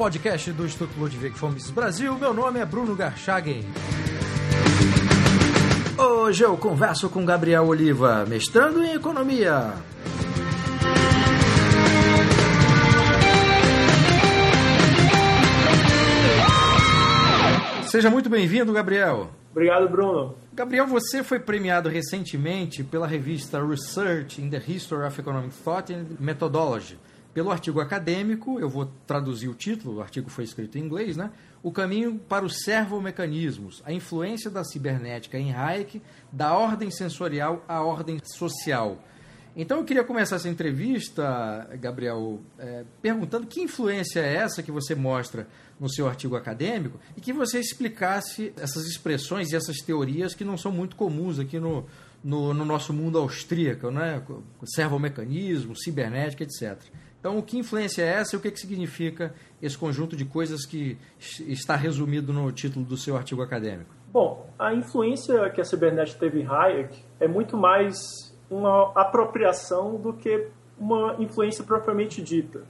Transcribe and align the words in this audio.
podcast 0.00 0.50
do 0.52 0.64
Instituto 0.64 0.98
Ludwig 0.98 1.38
Fomes 1.38 1.70
Brasil. 1.70 2.16
Meu 2.16 2.32
nome 2.32 2.58
é 2.58 2.64
Bruno 2.64 2.96
Garchagen. 2.96 3.66
Hoje 5.98 6.42
eu 6.42 6.56
converso 6.56 7.10
com 7.10 7.22
Gabriel 7.22 7.66
Oliva, 7.66 8.24
mestrando 8.24 8.82
em 8.82 8.94
Economia. 8.94 9.74
Seja 17.86 18.08
muito 18.08 18.30
bem-vindo, 18.30 18.72
Gabriel. 18.72 19.28
Obrigado, 19.50 19.86
Bruno. 19.86 20.34
Gabriel, 20.54 20.86
você 20.86 21.22
foi 21.22 21.38
premiado 21.38 21.90
recentemente 21.90 22.82
pela 22.82 23.06
revista 23.06 23.62
Research 23.62 24.40
in 24.40 24.48
the 24.48 24.62
History 24.66 25.06
of 25.06 25.20
Economic 25.20 25.52
Thought 25.62 25.92
and 25.92 26.06
Methodology 26.18 26.96
pelo 27.32 27.50
artigo 27.50 27.80
acadêmico, 27.80 28.58
eu 28.58 28.68
vou 28.68 28.86
traduzir 29.06 29.48
o 29.48 29.54
título, 29.54 29.96
o 29.96 30.02
artigo 30.02 30.28
foi 30.28 30.44
escrito 30.44 30.78
em 30.78 30.82
inglês, 30.82 31.16
né? 31.16 31.30
O 31.62 31.70
caminho 31.70 32.18
para 32.18 32.44
os 32.44 32.62
servomecanismos, 32.62 33.82
a 33.84 33.92
influência 33.92 34.50
da 34.50 34.64
cibernética 34.64 35.38
em 35.38 35.52
Hayek, 35.52 36.02
da 36.32 36.54
ordem 36.56 36.90
sensorial 36.90 37.64
à 37.68 37.82
ordem 37.82 38.20
social. 38.24 38.98
Então 39.54 39.78
eu 39.78 39.84
queria 39.84 40.04
começar 40.04 40.36
essa 40.36 40.48
entrevista, 40.48 41.68
Gabriel, 41.80 42.40
é, 42.58 42.84
perguntando 43.02 43.46
que 43.46 43.60
influência 43.60 44.20
é 44.20 44.36
essa 44.36 44.62
que 44.62 44.70
você 44.70 44.94
mostra 44.94 45.46
no 45.78 45.88
seu 45.88 46.06
artigo 46.06 46.36
acadêmico 46.36 47.00
e 47.16 47.20
que 47.20 47.32
você 47.32 47.58
explicasse 47.58 48.52
essas 48.56 48.86
expressões 48.86 49.50
e 49.50 49.56
essas 49.56 49.78
teorias 49.78 50.34
que 50.34 50.44
não 50.44 50.56
são 50.56 50.70
muito 50.70 50.94
comuns 50.94 51.38
aqui 51.38 51.58
no, 51.58 51.84
no, 52.22 52.54
no 52.54 52.64
nosso 52.64 52.92
mundo 52.92 53.18
austríaco, 53.18 53.90
né? 53.90 54.22
servomecanismo, 54.64 55.76
cibernética, 55.76 56.44
etc. 56.44 56.78
Então, 57.20 57.40
que 57.42 57.58
influência 57.58 58.02
é 58.02 58.06
essa 58.06 58.34
e 58.34 58.38
o 58.38 58.40
que, 58.40 58.50
que 58.50 58.58
significa 58.58 59.34
esse 59.60 59.76
conjunto 59.76 60.16
de 60.16 60.24
coisas 60.24 60.64
que 60.64 60.98
está 61.46 61.76
resumido 61.76 62.32
no 62.32 62.50
título 62.50 62.84
do 62.84 62.96
seu 62.96 63.14
artigo 63.14 63.42
acadêmico? 63.42 63.94
Bom, 64.10 64.48
a 64.58 64.72
influência 64.74 65.48
que 65.50 65.60
a 65.60 65.64
cibernética 65.64 66.18
teve 66.18 66.40
em 66.40 66.46
Hayek 66.46 67.04
é 67.20 67.28
muito 67.28 67.58
mais 67.58 67.94
uma 68.50 68.90
apropriação 68.94 69.96
do 69.96 70.14
que 70.14 70.48
uma 70.78 71.14
influência 71.18 71.62
propriamente 71.62 72.22
dita. 72.22 72.62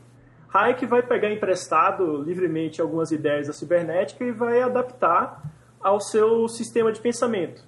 Hayek 0.52 0.84
vai 0.84 1.00
pegar 1.00 1.32
emprestado 1.32 2.20
livremente 2.20 2.82
algumas 2.82 3.12
ideias 3.12 3.46
da 3.46 3.52
cibernética 3.52 4.24
e 4.24 4.32
vai 4.32 4.60
adaptar 4.60 5.48
ao 5.80 6.00
seu 6.00 6.48
sistema 6.48 6.92
de 6.92 7.00
pensamento. 7.00 7.64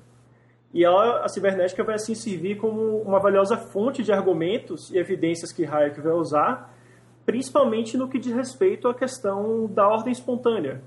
E 0.75 0.87
a 0.87 1.29
cibernética 1.29 1.85
vai 1.85 1.97
assim 1.97 2.15
servir 2.15 2.57
como 2.57 3.03
uma 3.03 3.21
valiosa 3.21 3.59
fonte 3.59 4.03
de 4.03 4.11
argumentos 4.11 4.91
e 4.91 4.97
evidências 4.97 5.53
que 5.53 5.67
Hayek 5.67 6.01
vai 6.01 6.15
usar, 6.15 6.75
principalmente 7.27 7.97
no 7.97 8.09
que 8.09 8.19
diz 8.19 8.33
respeito 8.35 8.89
à 8.89 8.95
questão 8.95 9.67
da 9.67 9.87
ordem 9.87 10.13
espontânea. 10.13 10.81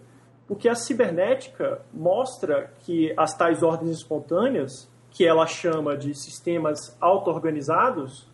Porque 0.47 0.67
a 0.67 0.75
cibernética 0.75 1.81
mostra 1.93 2.71
que 2.79 3.13
as 3.15 3.35
tais 3.37 3.61
ordens 3.61 3.97
espontâneas, 3.97 4.89
que 5.11 5.25
ela 5.25 5.45
chama 5.45 5.95
de 5.95 6.15
sistemas 6.15 6.97
auto-organizados, 6.99 8.27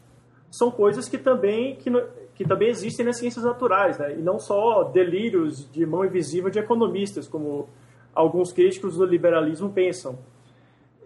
são 0.50 0.72
coisas 0.72 1.08
que 1.08 1.18
também, 1.18 1.76
que, 1.76 1.90
que 2.34 2.46
também 2.46 2.70
existem 2.70 3.06
nas 3.06 3.18
ciências 3.18 3.44
naturais, 3.44 3.98
né? 3.98 4.14
e 4.18 4.22
não 4.22 4.40
só 4.40 4.84
delírios 4.84 5.70
de 5.72 5.86
mão 5.86 6.04
invisível 6.06 6.50
de 6.50 6.60
economistas, 6.60 7.28
como 7.28 7.70
alguns 8.14 8.52
críticos 8.52 8.98
do 8.98 9.06
liberalismo 9.06 9.70
pensam. 9.70 10.18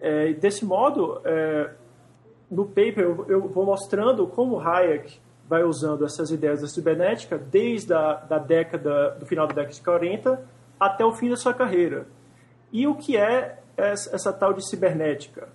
É, 0.00 0.32
desse 0.34 0.64
modo, 0.64 1.20
é, 1.24 1.70
no 2.50 2.66
paper 2.66 3.00
eu, 3.00 3.26
eu, 3.28 3.48
vou 3.48 3.64
mostrando 3.64 4.26
como 4.26 4.60
Hayek 4.60 5.18
vai 5.48 5.62
usando 5.62 6.04
essas 6.04 6.30
ideias 6.30 6.60
da 6.60 6.66
cibernética 6.66 7.38
desde 7.38 7.94
a 7.94 8.14
da 8.14 8.38
década, 8.38 9.10
do 9.10 9.26
final 9.26 9.46
da 9.46 9.54
década 9.54 9.74
de 9.74 9.82
40 9.82 10.44
até 10.78 11.04
o 11.04 11.12
fim 11.12 11.30
da 11.30 11.36
sua 11.36 11.54
carreira. 11.54 12.06
E 12.72 12.86
o 12.86 12.94
que 12.94 13.16
é 13.16 13.58
essa, 13.76 14.14
essa 14.14 14.32
tal 14.32 14.52
de 14.52 14.68
cibernética? 14.68 15.48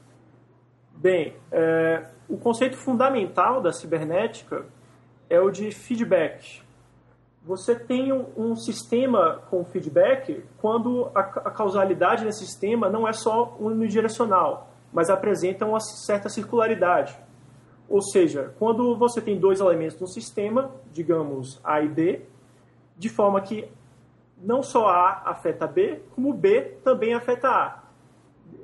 Bem, 0.96 1.36
é, 1.52 2.06
o 2.30 2.38
conceito 2.38 2.78
fundamental 2.78 3.62
da 3.62 3.72
cibernética 3.72 4.66
é 5.30 5.40
o 5.40 5.50
de 5.50 5.72
feedback 5.72 6.62
você 7.44 7.74
tem 7.76 8.14
um, 8.14 8.26
um, 8.38 8.56
sistema 8.56 9.42
com 9.50 9.66
feedback 9.66 10.44
quando 10.60 11.10
a, 11.16 11.22
a, 11.22 11.52
causalidade 11.52 12.24
nesse 12.24 12.46
sistema 12.46 12.90
não 12.90 13.08
é 13.08 13.14
só 13.14 13.58
unidirecional, 13.60 14.70
mas 14.94 15.10
apresenta 15.10 15.66
uma 15.66 15.80
certa 15.80 16.30
circularidade. 16.30 17.18
Ou 17.90 18.02
seja, 18.02 18.54
quando 18.60 18.96
você 18.96 19.20
tem 19.20 19.40
dois 19.40 19.60
elementos 19.60 20.00
no 20.00 20.08
sistema, 20.08 20.72
digamos 20.92 21.60
A 21.64 21.82
e 21.82 21.88
B, 21.88 22.22
de 22.98 23.10
forma 23.10 23.42
que 23.42 23.68
não 24.38 24.62
só 24.62 24.88
A 24.88 25.24
afeta 25.26 25.66
B, 25.66 26.02
como 26.16 26.34
B 26.34 26.78
também 26.84 27.14
afeta 27.14 27.48
A. 27.50 27.84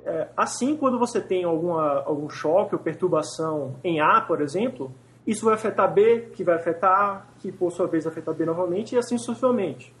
É, 0.04 0.28
assim, 0.36 0.76
quando 0.76 0.98
você 0.98 1.20
tem 1.20 1.44
alguma, 1.44 2.02
algum 2.02 2.28
choque 2.30 2.74
ou 2.74 2.80
perturbação 2.80 3.76
em 3.82 4.00
A, 4.00 4.20
por 4.20 4.40
exemplo, 4.40 4.92
isso 5.28 5.44
vai 5.44 5.54
afetar 5.54 5.92
B, 5.92 6.30
que 6.32 6.42
vai 6.42 6.54
afetar 6.54 6.90
A, 6.90 7.26
que 7.38 7.52
por 7.52 7.70
sua 7.70 7.86
vez 7.86 8.06
afeta 8.06 8.32
B 8.32 8.46
novamente, 8.46 8.94
e 8.94 8.98
assim 8.98 9.18
sucessivamente. 9.18 9.94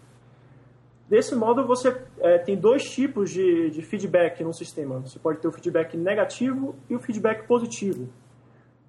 Desse 1.06 1.34
modo, 1.34 1.66
você 1.66 1.94
é, 2.20 2.38
tem 2.38 2.56
dois 2.56 2.82
tipos 2.84 3.30
de, 3.30 3.68
de 3.68 3.82
feedback 3.82 4.42
no 4.42 4.54
sistema. 4.54 4.98
Você 5.00 5.18
pode 5.18 5.38
ter 5.38 5.46
o 5.46 5.52
feedback 5.52 5.98
negativo 5.98 6.74
e 6.88 6.96
o 6.96 6.98
feedback 6.98 7.46
positivo. 7.46 8.08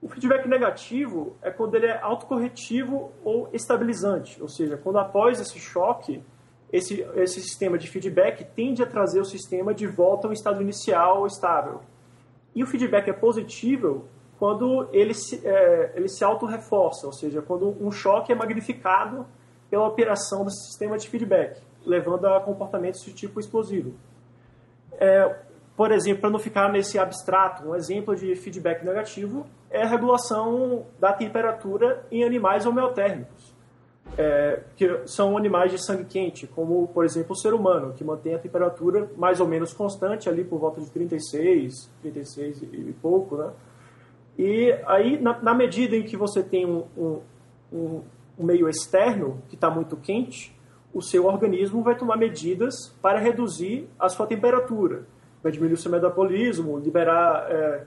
O 0.01 0.07
feedback 0.07 0.47
negativo 0.47 1.35
é 1.41 1.51
quando 1.51 1.75
ele 1.75 1.87
é 1.87 1.99
autocorretivo 2.01 3.11
ou 3.21 3.49
estabilizante, 3.51 4.41
ou 4.41 4.47
seja, 4.47 4.77
quando 4.77 4.97
após 4.97 5.41
esse 5.41 5.59
choque, 5.59 6.23
esse, 6.71 7.01
esse 7.15 7.41
sistema 7.41 7.77
de 7.77 7.89
feedback 7.89 8.45
tende 8.55 8.81
a 8.81 8.85
trazer 8.85 9.19
o 9.19 9.25
sistema 9.25 9.73
de 9.73 9.87
volta 9.87 10.27
ao 10.27 10.31
estado 10.31 10.61
inicial 10.61 11.27
estável. 11.27 11.81
E 12.55 12.63
o 12.63 12.67
feedback 12.67 13.09
é 13.09 13.13
positivo 13.13 14.07
quando 14.39 14.87
ele 14.93 15.13
se, 15.13 15.45
é, 15.45 15.91
ele 15.95 16.07
se 16.07 16.23
auto-reforça, 16.23 17.05
ou 17.05 17.11
seja, 17.11 17.41
quando 17.41 17.75
um 17.81 17.91
choque 17.91 18.31
é 18.31 18.35
magnificado 18.35 19.27
pela 19.69 19.85
operação 19.85 20.45
do 20.45 20.49
sistema 20.49 20.97
de 20.97 21.09
feedback, 21.09 21.61
levando 21.85 22.25
a 22.25 22.39
comportamentos 22.39 23.03
de 23.03 23.13
tipo 23.13 23.39
explosivo. 23.39 23.93
É, 24.93 25.35
por 25.75 25.91
exemplo, 25.91 26.21
para 26.21 26.29
não 26.29 26.39
ficar 26.39 26.71
nesse 26.71 26.97
abstrato, 26.97 27.67
um 27.67 27.75
exemplo 27.75 28.15
de 28.15 28.33
feedback 28.35 28.83
negativo 28.83 29.45
é 29.69 29.83
a 29.83 29.87
regulação 29.87 30.85
da 30.97 31.11
temperatura 31.11 32.05
em 32.09 32.23
animais 32.23 32.65
homeotérmicos, 32.65 33.53
é, 34.17 34.61
que 34.77 35.01
são 35.05 35.37
animais 35.37 35.71
de 35.71 35.85
sangue 35.85 36.05
quente, 36.05 36.47
como, 36.47 36.87
por 36.87 37.03
exemplo, 37.03 37.33
o 37.33 37.35
ser 37.35 37.53
humano, 37.53 37.93
que 37.93 38.05
mantém 38.05 38.35
a 38.35 38.39
temperatura 38.39 39.09
mais 39.17 39.41
ou 39.41 39.47
menos 39.47 39.73
constante 39.73 40.29
ali 40.29 40.45
por 40.45 40.59
volta 40.59 40.79
de 40.79 40.89
36, 40.89 41.89
36 42.01 42.63
e 42.63 42.95
pouco, 43.01 43.35
né? 43.35 43.51
E 44.39 44.71
aí, 44.87 45.21
na, 45.21 45.37
na 45.41 45.53
medida 45.53 45.97
em 45.97 46.03
que 46.03 46.15
você 46.15 46.41
tem 46.41 46.65
um, 46.65 46.85
um, 46.97 47.21
um, 47.73 48.01
meio 48.39 48.69
externo 48.69 49.43
que 49.49 49.55
está 49.55 49.69
muito 49.69 49.97
quente, 49.97 50.57
o 50.93 51.01
seu 51.01 51.25
organismo 51.25 51.83
vai 51.83 51.93
tomar 51.97 52.15
medidas 52.15 52.73
para 53.01 53.19
reduzir 53.19 53.89
a 53.99 54.07
sua 54.07 54.25
temperatura. 54.25 55.03
Vai 55.43 55.51
diminuir 55.51 55.73
o 55.73 55.77
seu 55.77 55.91
metabolismo, 55.91 56.79
liberar, 56.79 57.51
é, 57.51 57.83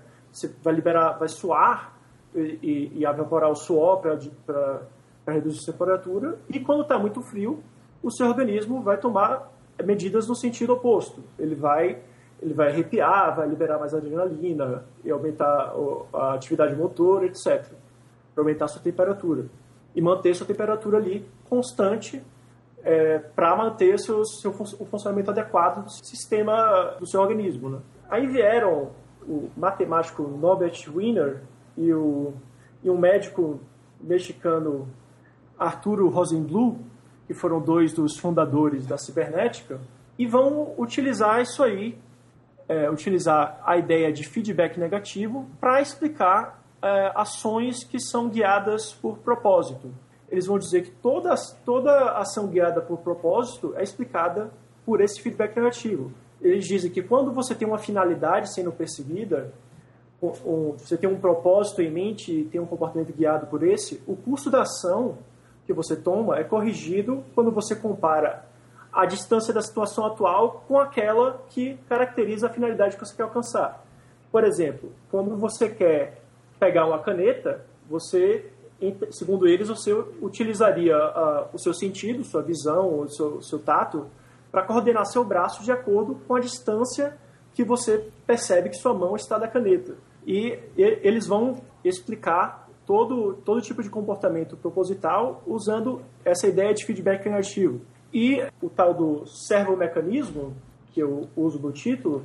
vai 0.62 0.74
liberar, 0.74 1.12
vai 1.12 1.28
suar 1.28 1.98
e, 2.34 2.58
e, 2.62 2.92
e 2.96 3.06
evaporar 3.06 3.50
o 3.50 3.56
suor 3.56 4.02
para 4.02 5.32
reduzir 5.32 5.70
a 5.70 5.72
temperatura. 5.72 6.38
E 6.50 6.60
quando 6.60 6.82
está 6.82 6.98
muito 6.98 7.22
frio, 7.22 7.62
o 8.02 8.10
seu 8.10 8.28
organismo 8.28 8.82
vai 8.82 8.98
tomar 8.98 9.50
medidas 9.82 10.28
no 10.28 10.36
sentido 10.36 10.74
oposto. 10.74 11.24
Ele 11.38 11.54
vai 11.54 12.02
ele 12.42 12.54
vai 12.54 12.70
arrepiar, 12.70 13.36
vai 13.36 13.48
liberar 13.48 13.78
mais 13.78 13.94
adrenalina 13.94 14.84
e 15.04 15.10
aumentar 15.10 15.72
a 16.12 16.34
atividade 16.34 16.74
motora, 16.74 17.24
etc. 17.24 17.64
Para 18.34 18.42
aumentar 18.42 18.64
a 18.64 18.68
sua 18.68 18.82
temperatura. 18.82 19.46
E 19.94 20.02
manter 20.02 20.34
sua 20.34 20.46
temperatura 20.46 20.98
ali 20.98 21.24
constante 21.48 22.20
é, 22.82 23.18
para 23.18 23.54
manter 23.56 23.96
seu, 24.00 24.24
seu, 24.24 24.50
o 24.50 24.84
funcionamento 24.84 25.30
adequado 25.30 25.84
do 25.84 25.90
sistema 25.90 26.96
do 26.98 27.06
seu 27.06 27.20
organismo. 27.20 27.68
Né? 27.68 27.78
Aí 28.10 28.26
vieram 28.26 28.90
o 29.22 29.48
matemático 29.56 30.22
Norbert 30.24 30.88
Wiener 30.92 31.42
e, 31.76 31.92
o, 31.92 32.32
e 32.82 32.90
um 32.90 32.98
médico 32.98 33.60
mexicano 34.00 34.88
Arturo 35.56 36.08
Rosenblum, 36.08 36.78
que 37.28 37.34
foram 37.34 37.60
dois 37.60 37.92
dos 37.92 38.18
fundadores 38.18 38.84
da 38.84 38.98
cibernética, 38.98 39.78
e 40.18 40.26
vão 40.26 40.74
utilizar 40.76 41.40
isso 41.40 41.62
aí 41.62 41.96
é, 42.68 42.90
utilizar 42.90 43.60
a 43.64 43.76
ideia 43.76 44.12
de 44.12 44.24
feedback 44.24 44.78
negativo 44.78 45.46
para 45.60 45.80
explicar 45.80 46.62
é, 46.82 47.12
ações 47.14 47.84
que 47.84 48.00
são 48.00 48.28
guiadas 48.28 48.92
por 48.92 49.18
propósito. 49.18 49.92
Eles 50.30 50.46
vão 50.46 50.58
dizer 50.58 50.82
que 50.82 50.90
toda, 50.90 51.34
toda 51.64 52.12
ação 52.12 52.46
guiada 52.46 52.80
por 52.80 52.98
propósito 52.98 53.74
é 53.76 53.82
explicada 53.82 54.50
por 54.84 55.00
esse 55.00 55.20
feedback 55.20 55.54
negativo. 55.56 56.12
Eles 56.40 56.66
dizem 56.66 56.90
que 56.90 57.02
quando 57.02 57.32
você 57.32 57.54
tem 57.54 57.68
uma 57.68 57.78
finalidade 57.78 58.52
sendo 58.52 58.72
perseguida, 58.72 59.52
você 60.78 60.96
tem 60.96 61.08
um 61.08 61.18
propósito 61.18 61.82
em 61.82 61.90
mente 61.90 62.32
e 62.32 62.44
tem 62.44 62.60
um 62.60 62.66
comportamento 62.66 63.12
guiado 63.12 63.46
por 63.46 63.62
esse, 63.62 64.02
o 64.06 64.16
custo 64.16 64.50
da 64.50 64.62
ação 64.62 65.18
que 65.66 65.72
você 65.72 65.96
toma 65.96 66.38
é 66.38 66.44
corrigido 66.44 67.24
quando 67.34 67.50
você 67.50 67.76
compara 67.76 68.44
a 68.92 69.06
distância 69.06 69.54
da 69.54 69.62
situação 69.62 70.04
atual 70.04 70.64
com 70.68 70.78
aquela 70.78 71.42
que 71.48 71.78
caracteriza 71.88 72.46
a 72.46 72.50
finalidade 72.50 72.96
que 72.96 73.04
você 73.04 73.16
quer 73.16 73.22
alcançar. 73.22 73.82
Por 74.30 74.44
exemplo, 74.44 74.92
quando 75.10 75.36
você 75.36 75.68
quer 75.68 76.22
pegar 76.60 76.86
uma 76.86 76.98
caneta, 76.98 77.64
você, 77.88 78.50
segundo 79.10 79.48
eles, 79.48 79.68
você 79.68 79.92
utilizaria 80.20 80.96
uh, 80.96 81.48
o 81.52 81.58
seu 81.58 81.72
sentido, 81.72 82.22
sua 82.24 82.42
visão, 82.42 83.00
o 83.00 83.08
seu, 83.08 83.40
seu 83.42 83.58
tato, 83.58 84.06
para 84.50 84.62
coordenar 84.62 85.06
seu 85.06 85.24
braço 85.24 85.64
de 85.64 85.72
acordo 85.72 86.16
com 86.26 86.34
a 86.34 86.40
distância 86.40 87.16
que 87.54 87.64
você 87.64 88.08
percebe 88.26 88.68
que 88.68 88.76
sua 88.76 88.94
mão 88.94 89.16
está 89.16 89.38
da 89.38 89.48
caneta. 89.48 89.94
E, 90.26 90.58
eles 90.76 91.26
vão 91.26 91.60
explicar 91.84 92.68
todo, 92.86 93.34
todo 93.44 93.60
tipo 93.60 93.82
de 93.82 93.90
comportamento 93.90 94.56
proposital 94.56 95.42
usando 95.46 96.02
essa 96.24 96.46
ideia 96.46 96.72
de 96.72 96.84
feedback 96.84 97.24
negativo. 97.24 97.80
E 98.12 98.44
o 98.60 98.68
tal 98.68 98.92
do 98.92 99.26
servomecanismo, 99.26 100.54
que 100.92 101.00
eu 101.00 101.28
uso 101.36 101.58
no 101.58 101.72
título, 101.72 102.24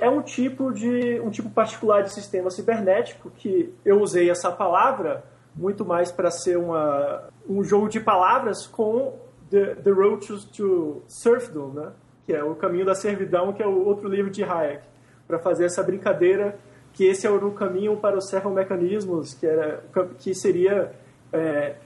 é 0.00 0.08
um 0.08 0.22
tipo 0.22 0.72
de 0.72 1.20
um 1.20 1.30
tipo 1.30 1.50
particular 1.50 2.02
de 2.02 2.12
sistema 2.12 2.50
cibernético 2.50 3.30
que 3.30 3.72
eu 3.84 4.00
usei 4.00 4.30
essa 4.30 4.50
palavra 4.50 5.24
muito 5.54 5.84
mais 5.84 6.12
para 6.12 6.30
ser 6.30 6.56
uma, 6.56 7.24
um 7.48 7.64
jogo 7.64 7.88
de 7.88 7.98
palavras 7.98 8.66
com 8.66 9.16
The, 9.50 9.76
the 9.76 9.90
Road 9.90 10.26
to, 10.26 11.02
Serfdom, 11.08 11.68
né? 11.68 11.92
que 12.24 12.32
é 12.32 12.44
o 12.44 12.54
caminho 12.54 12.84
da 12.84 12.94
servidão, 12.94 13.52
que 13.52 13.62
é 13.62 13.66
o 13.66 13.84
outro 13.84 14.08
livro 14.08 14.30
de 14.30 14.44
Hayek, 14.44 14.82
para 15.26 15.38
fazer 15.38 15.64
essa 15.64 15.82
brincadeira 15.82 16.58
que 16.92 17.04
esse 17.04 17.26
é 17.26 17.30
o 17.30 17.50
caminho 17.52 17.96
para 17.96 18.18
os 18.18 18.28
servomecanismos, 18.28 19.34
que, 19.34 19.46
era, 19.46 19.84
que 20.18 20.34
seria 20.34 20.92
é, 21.32 21.76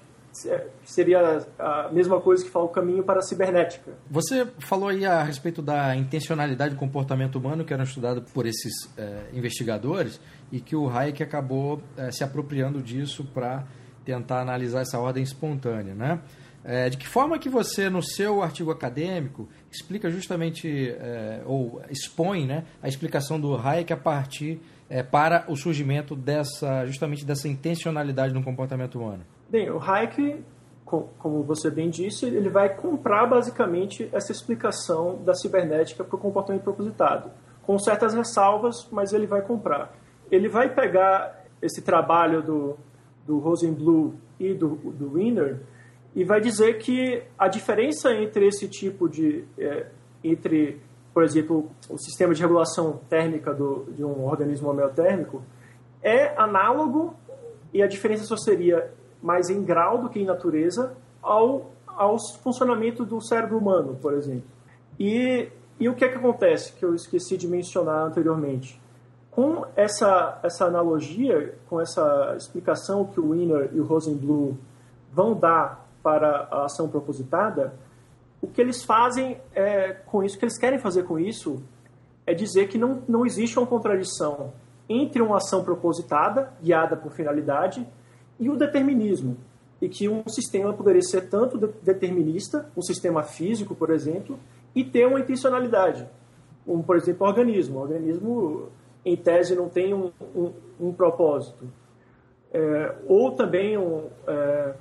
seria 0.84 1.46
a 1.58 1.90
mesma 1.92 2.20
coisa 2.20 2.42
que 2.44 2.50
fala 2.50 2.64
o 2.64 2.68
caminho 2.68 3.02
para 3.02 3.18
a 3.18 3.22
cibernética. 3.22 3.92
Você 4.10 4.46
falou 4.58 4.88
aí 4.88 5.04
a 5.04 5.22
respeito 5.22 5.60
da 5.60 5.94
intencionalidade 5.94 6.74
do 6.74 6.78
comportamento 6.78 7.36
humano 7.36 7.64
que 7.64 7.72
era 7.72 7.82
estudado 7.82 8.22
por 8.22 8.46
esses 8.46 8.72
é, 8.96 9.24
investigadores 9.32 10.20
e 10.50 10.60
que 10.60 10.74
o 10.74 10.88
Hayek 10.88 11.22
acabou 11.22 11.82
é, 11.96 12.10
se 12.10 12.24
apropriando 12.24 12.80
disso 12.80 13.24
para 13.24 13.64
tentar 14.04 14.40
analisar 14.40 14.80
essa 14.80 14.98
ordem 14.98 15.22
espontânea, 15.22 15.94
né? 15.94 16.20
É, 16.64 16.88
de 16.88 16.96
que 16.96 17.08
forma 17.08 17.38
que 17.38 17.48
você, 17.48 17.90
no 17.90 18.00
seu 18.00 18.40
artigo 18.40 18.70
acadêmico, 18.70 19.48
explica 19.70 20.08
justamente, 20.10 20.90
é, 20.90 21.42
ou 21.44 21.82
expõe 21.90 22.46
né, 22.46 22.64
a 22.80 22.88
explicação 22.88 23.40
do 23.40 23.56
Hayek 23.56 23.92
a 23.92 23.96
partir 23.96 24.60
é, 24.88 25.02
para 25.02 25.44
o 25.48 25.56
surgimento 25.56 26.14
dessa, 26.14 26.86
justamente 26.86 27.24
dessa 27.24 27.48
intencionalidade 27.48 28.32
no 28.32 28.44
comportamento 28.44 29.00
humano? 29.00 29.24
Bem, 29.52 29.68
o 29.68 29.78
Hayek, 29.78 30.42
como 30.86 31.42
você 31.42 31.70
bem 31.70 31.90
disse, 31.90 32.24
ele 32.24 32.48
vai 32.48 32.74
comprar 32.74 33.26
basicamente 33.26 34.08
essa 34.10 34.32
explicação 34.32 35.22
da 35.22 35.34
cibernética 35.34 36.02
para 36.02 36.16
o 36.16 36.18
comportamento 36.18 36.62
propositado, 36.62 37.30
com 37.60 37.78
certas 37.78 38.14
ressalvas, 38.14 38.88
mas 38.90 39.12
ele 39.12 39.26
vai 39.26 39.42
comprar. 39.42 39.94
Ele 40.30 40.48
vai 40.48 40.74
pegar 40.74 41.44
esse 41.60 41.82
trabalho 41.82 42.42
do, 42.42 42.78
do 43.26 43.38
Rosenblum 43.40 44.14
e 44.40 44.54
do, 44.54 44.68
do 44.68 45.12
Wiener 45.12 45.60
e 46.16 46.24
vai 46.24 46.40
dizer 46.40 46.78
que 46.78 47.22
a 47.38 47.46
diferença 47.46 48.10
entre 48.14 48.46
esse 48.46 48.66
tipo 48.70 49.06
de 49.06 49.44
é, 49.58 49.88
entre 50.24 50.80
por 51.12 51.24
exemplo 51.24 51.70
o 51.90 51.98
sistema 51.98 52.32
de 52.32 52.40
regulação 52.40 53.02
térmica 53.06 53.52
do, 53.52 53.84
de 53.92 54.02
um 54.02 54.24
organismo 54.24 54.70
homeotérmico 54.70 55.42
é 56.02 56.34
análogo 56.40 57.14
e 57.70 57.82
a 57.82 57.86
diferença 57.86 58.24
só 58.24 58.36
seria 58.38 58.90
mais 59.22 59.48
em 59.48 59.62
grau 59.62 59.98
do 59.98 60.08
que 60.08 60.20
em 60.20 60.24
natureza 60.24 60.94
ao 61.22 61.70
ao 61.86 62.18
funcionamento 62.42 63.04
do 63.04 63.20
cérebro 63.20 63.58
humano 63.58 63.96
por 64.00 64.14
exemplo. 64.14 64.48
E 64.98 65.48
e 65.80 65.88
o 65.88 65.94
que 65.94 66.04
é 66.04 66.08
que 66.08 66.16
acontece 66.16 66.72
que 66.72 66.84
eu 66.84 66.94
esqueci 66.94 67.36
de 67.36 67.48
mencionar 67.48 68.06
anteriormente? 68.06 68.80
Com 69.30 69.64
essa 69.76 70.38
essa 70.42 70.66
analogia 70.66 71.54
com 71.68 71.80
essa 71.80 72.34
explicação 72.36 73.04
que 73.04 73.20
o 73.20 73.30
Wiener 73.30 73.70
e 73.72 73.80
o 73.80 73.84
Rosenblum 73.84 74.56
vão 75.12 75.34
dar 75.34 75.86
para 76.02 76.48
a 76.50 76.64
ação 76.64 76.88
propositada, 76.88 77.74
o 78.40 78.48
que 78.48 78.60
eles 78.60 78.82
fazem 78.84 79.40
é, 79.54 79.92
com 79.92 80.24
isso, 80.24 80.36
o 80.36 80.38
que 80.38 80.44
eles 80.44 80.58
querem 80.58 80.78
fazer 80.78 81.04
com 81.04 81.18
isso, 81.18 81.62
é 82.26 82.34
dizer 82.34 82.68
que 82.68 82.76
não, 82.76 83.02
não 83.08 83.24
existe 83.24 83.58
uma 83.58 83.66
contradição 83.66 84.52
entre 84.88 85.22
uma 85.22 85.36
ação 85.36 85.62
propositada, 85.62 86.52
guiada 86.60 86.96
por 86.96 87.12
finalidade, 87.12 87.86
e 88.42 88.50
o 88.50 88.56
determinismo. 88.56 89.36
E 89.80 89.88
que 89.88 90.08
um 90.08 90.22
sistema 90.28 90.72
poderia 90.72 91.02
ser 91.02 91.28
tanto 91.28 91.56
determinista, 91.82 92.68
um 92.76 92.82
sistema 92.82 93.22
físico, 93.22 93.74
por 93.74 93.90
exemplo, 93.90 94.38
e 94.74 94.84
ter 94.84 95.06
uma 95.06 95.20
intencionalidade. 95.20 96.08
Um, 96.66 96.82
por 96.82 96.96
exemplo, 96.96 97.24
o 97.26 97.28
organismo. 97.30 97.78
O 97.78 97.82
organismo, 97.82 98.68
em 99.04 99.16
tese, 99.16 99.54
não 99.54 99.68
tem 99.68 99.94
um, 99.94 100.10
um, 100.34 100.52
um 100.80 100.92
propósito. 100.92 101.68
É, 102.52 102.94
ou 103.06 103.32
também 103.32 103.78
um, 103.78 104.08
é, 104.26 104.74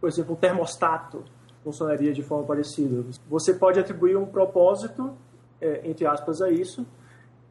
por 0.00 0.08
exemplo, 0.08 0.34
um 0.34 0.36
termostato 0.36 1.24
funcionaria 1.64 2.12
de 2.12 2.22
forma 2.22 2.44
parecida. 2.46 3.04
Você 3.28 3.54
pode 3.54 3.80
atribuir 3.80 4.16
um 4.16 4.26
propósito, 4.26 5.14
é, 5.60 5.88
entre 5.88 6.06
aspas, 6.06 6.40
a 6.40 6.50
isso, 6.50 6.86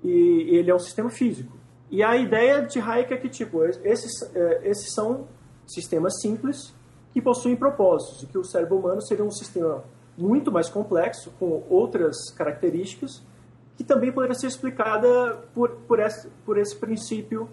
e 0.04 0.56
ele 0.58 0.72
é 0.72 0.76
um 0.76 0.80
sistema 0.80 1.10
físico. 1.10 1.63
E 1.94 2.02
a 2.02 2.18
ideia 2.18 2.64
de 2.64 2.80
Hayek 2.80 3.14
é 3.14 3.18
que, 3.18 3.30
tipo, 3.30 3.64
esses, 3.64 4.24
é, 4.36 4.68
esses 4.68 4.92
são 4.96 5.28
sistemas 5.68 6.20
simples 6.22 6.74
que 7.12 7.22
possuem 7.22 7.56
propósitos, 7.56 8.24
e 8.24 8.26
que 8.26 8.36
o 8.36 8.44
cérebro 8.44 8.80
humano 8.80 9.00
seria 9.00 9.24
um 9.24 9.30
sistema 9.30 9.84
muito 10.18 10.52
mais 10.52 10.72
complexo, 10.72 11.32
com 11.38 11.64
outras 11.70 12.32
características, 12.32 13.22
que 13.76 13.84
também 13.84 14.12
poderia 14.12 14.34
ser 14.34 14.48
explicada 14.48 15.38
por, 15.54 15.70
por, 15.88 16.00
esse, 16.00 16.28
por 16.44 16.58
esse 16.58 16.76
princípio 16.76 17.48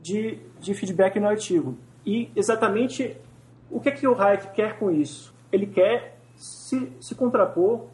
de, 0.00 0.38
de 0.58 0.72
feedback 0.72 1.20
narrativo. 1.20 1.76
E 2.06 2.30
exatamente 2.34 3.14
o 3.70 3.78
que, 3.78 3.90
é 3.90 3.92
que 3.92 4.08
o 4.08 4.18
Hayek 4.18 4.54
quer 4.54 4.78
com 4.78 4.90
isso? 4.90 5.34
Ele 5.52 5.66
quer 5.66 6.18
se, 6.34 6.90
se 6.98 7.14
contrapor 7.14 7.88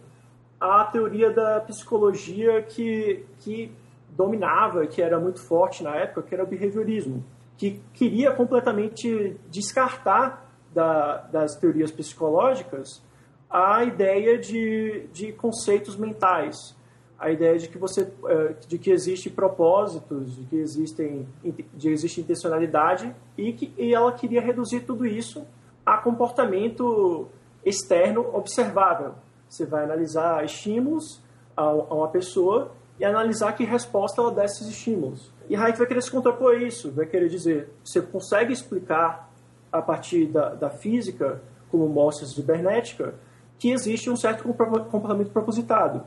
à 0.60 0.84
teoria 0.84 1.32
da 1.32 1.60
psicologia 1.60 2.62
que, 2.62 3.26
que 3.40 3.72
dominava, 4.18 4.84
que 4.88 5.00
era 5.00 5.20
muito 5.20 5.40
forte 5.40 5.84
na 5.84 5.94
época, 5.94 6.22
que 6.22 6.34
era 6.34 6.42
o 6.42 6.46
behaviorismo, 6.46 7.24
que 7.56 7.80
queria 7.94 8.32
completamente 8.32 9.38
descartar 9.48 10.52
da, 10.74 11.18
das 11.18 11.54
teorias 11.54 11.92
psicológicas 11.92 13.00
a 13.48 13.84
ideia 13.84 14.36
de, 14.36 15.06
de 15.12 15.32
conceitos 15.32 15.96
mentais, 15.96 16.76
a 17.16 17.30
ideia 17.30 17.56
de 17.58 17.68
que 17.68 17.78
você 17.78 18.12
eh, 18.26 18.54
de 18.66 18.76
que 18.76 18.90
existe 18.90 19.30
propósitos, 19.30 20.36
de 20.36 20.44
que 20.44 20.56
existem 20.56 21.26
de 21.74 21.88
existe 21.88 22.20
intencionalidade 22.20 23.14
e 23.36 23.52
que 23.52 23.72
e 23.78 23.94
ela 23.94 24.12
queria 24.12 24.40
reduzir 24.40 24.80
tudo 24.80 25.06
isso 25.06 25.46
a 25.86 25.96
comportamento 25.96 27.28
externo 27.64 28.28
observável. 28.34 29.14
Você 29.48 29.64
vai 29.64 29.84
analisar 29.84 30.44
estímulos 30.44 31.20
a, 31.56 31.72
uma 31.72 32.08
pessoa 32.08 32.72
e 32.98 33.04
analisar 33.04 33.52
que 33.52 33.64
resposta 33.64 34.20
ela 34.20 34.32
dá 34.32 34.42
a 34.42 34.44
esses 34.44 34.66
estímulos. 34.66 35.32
E 35.48 35.56
Hayek 35.56 35.78
vai 35.78 35.86
querer 35.86 36.02
se 36.02 36.10
contrapor 36.10 36.54
a 36.54 36.58
isso, 36.58 36.90
vai 36.90 37.06
querer 37.06 37.28
dizer, 37.28 37.72
você 37.84 38.02
consegue 38.02 38.52
explicar 38.52 39.30
a 39.72 39.80
partir 39.80 40.26
da, 40.26 40.54
da 40.54 40.70
física, 40.70 41.40
como 41.70 41.88
mostra 41.88 42.26
a 42.26 42.28
cibernética, 42.28 43.14
que 43.58 43.70
existe 43.70 44.10
um 44.10 44.16
certo 44.16 44.42
comportamento 44.44 45.30
propositado. 45.30 46.04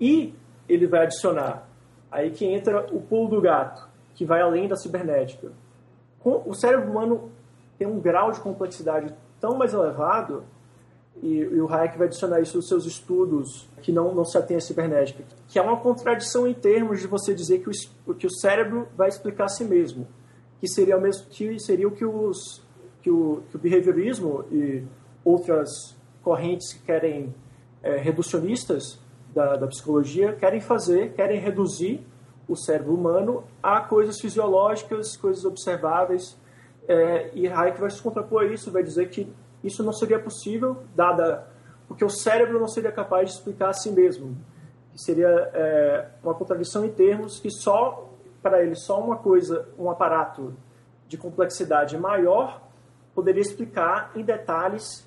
E 0.00 0.34
ele 0.68 0.86
vai 0.86 1.04
adicionar, 1.04 1.68
aí 2.10 2.30
que 2.30 2.44
entra 2.44 2.86
o 2.92 3.00
pulo 3.00 3.28
do 3.28 3.40
gato, 3.40 3.88
que 4.14 4.24
vai 4.24 4.40
além 4.40 4.68
da 4.68 4.76
cibernética. 4.76 5.52
O 6.24 6.54
cérebro 6.54 6.90
humano 6.90 7.30
tem 7.78 7.86
um 7.86 8.00
grau 8.00 8.32
de 8.32 8.40
complexidade 8.40 9.14
tão 9.40 9.56
mais 9.56 9.72
elevado, 9.72 10.44
e, 11.22 11.38
e, 11.38 11.60
o 11.60 11.72
Hayek 11.72 11.96
vai 11.96 12.06
adicionar 12.06 12.40
isso 12.40 12.56
nos 12.56 12.68
seus 12.68 12.84
estudos, 12.84 13.68
que 13.82 13.90
não, 13.90 14.14
não 14.14 14.24
se 14.24 14.36
atém 14.36 14.56
à 14.56 14.60
cibernética, 14.60 15.24
que 15.48 15.58
é 15.58 15.62
uma 15.62 15.76
contradição 15.78 16.46
em 16.46 16.54
termos 16.54 17.00
de 17.00 17.06
você 17.06 17.34
dizer 17.34 17.60
que 17.60 17.70
o, 18.06 18.14
que 18.14 18.26
o 18.26 18.30
cérebro 18.30 18.88
vai 18.96 19.08
explicar 19.08 19.44
a 19.44 19.48
si 19.48 19.64
mesmo, 19.64 20.06
que 20.60 20.68
seria 20.68 20.96
o, 20.96 21.00
mesmo, 21.00 21.26
que 21.26 21.58
seria 21.58 21.88
o 21.88 21.90
que, 21.90 22.04
os, 22.04 22.62
que, 23.02 23.10
o, 23.10 23.42
que 23.50 23.56
o 23.56 23.58
behaviorismo 23.58 24.44
e 24.50 24.84
outras 25.24 25.96
correntes 26.22 26.72
que 26.72 26.82
querem 26.82 27.34
é, 27.82 27.96
reducionistas 27.96 28.98
da, 29.34 29.56
da 29.56 29.66
psicologia 29.66 30.34
querem 30.34 30.60
fazer, 30.60 31.12
querem 31.12 31.38
reduzir 31.38 32.06
o 32.48 32.56
cérebro 32.56 32.94
humano 32.94 33.44
a 33.62 33.80
coisas 33.80 34.20
fisiológicas, 34.20 35.16
coisas 35.16 35.44
observáveis, 35.44 36.36
é, 36.88 37.30
e 37.34 37.48
Hayek 37.48 37.80
vai 37.80 37.90
se 37.90 38.00
contrapor 38.00 38.42
a 38.42 38.46
isso, 38.46 38.70
vai 38.70 38.82
dizer 38.82 39.08
que 39.10 39.28
isso 39.66 39.82
não 39.82 39.92
seria 39.92 40.18
possível, 40.18 40.84
dada 40.94 41.46
porque 41.88 42.04
o 42.04 42.10
cérebro 42.10 42.58
não 42.58 42.68
seria 42.68 42.90
capaz 42.90 43.30
de 43.30 43.36
explicar 43.36 43.70
a 43.70 43.72
si 43.72 43.90
mesmo. 43.90 44.36
Que 44.92 45.00
seria 45.02 45.28
é, 45.28 46.08
uma 46.22 46.34
contradição 46.34 46.84
em 46.84 46.90
termos 46.90 47.38
que 47.38 47.50
só, 47.50 48.10
para 48.42 48.62
ele, 48.62 48.74
só 48.74 49.00
uma 49.00 49.16
coisa, 49.16 49.68
um 49.78 49.90
aparato 49.90 50.54
de 51.06 51.16
complexidade 51.16 51.96
maior 51.96 52.62
poderia 53.14 53.40
explicar 53.40 54.10
em 54.14 54.22
detalhes 54.22 55.06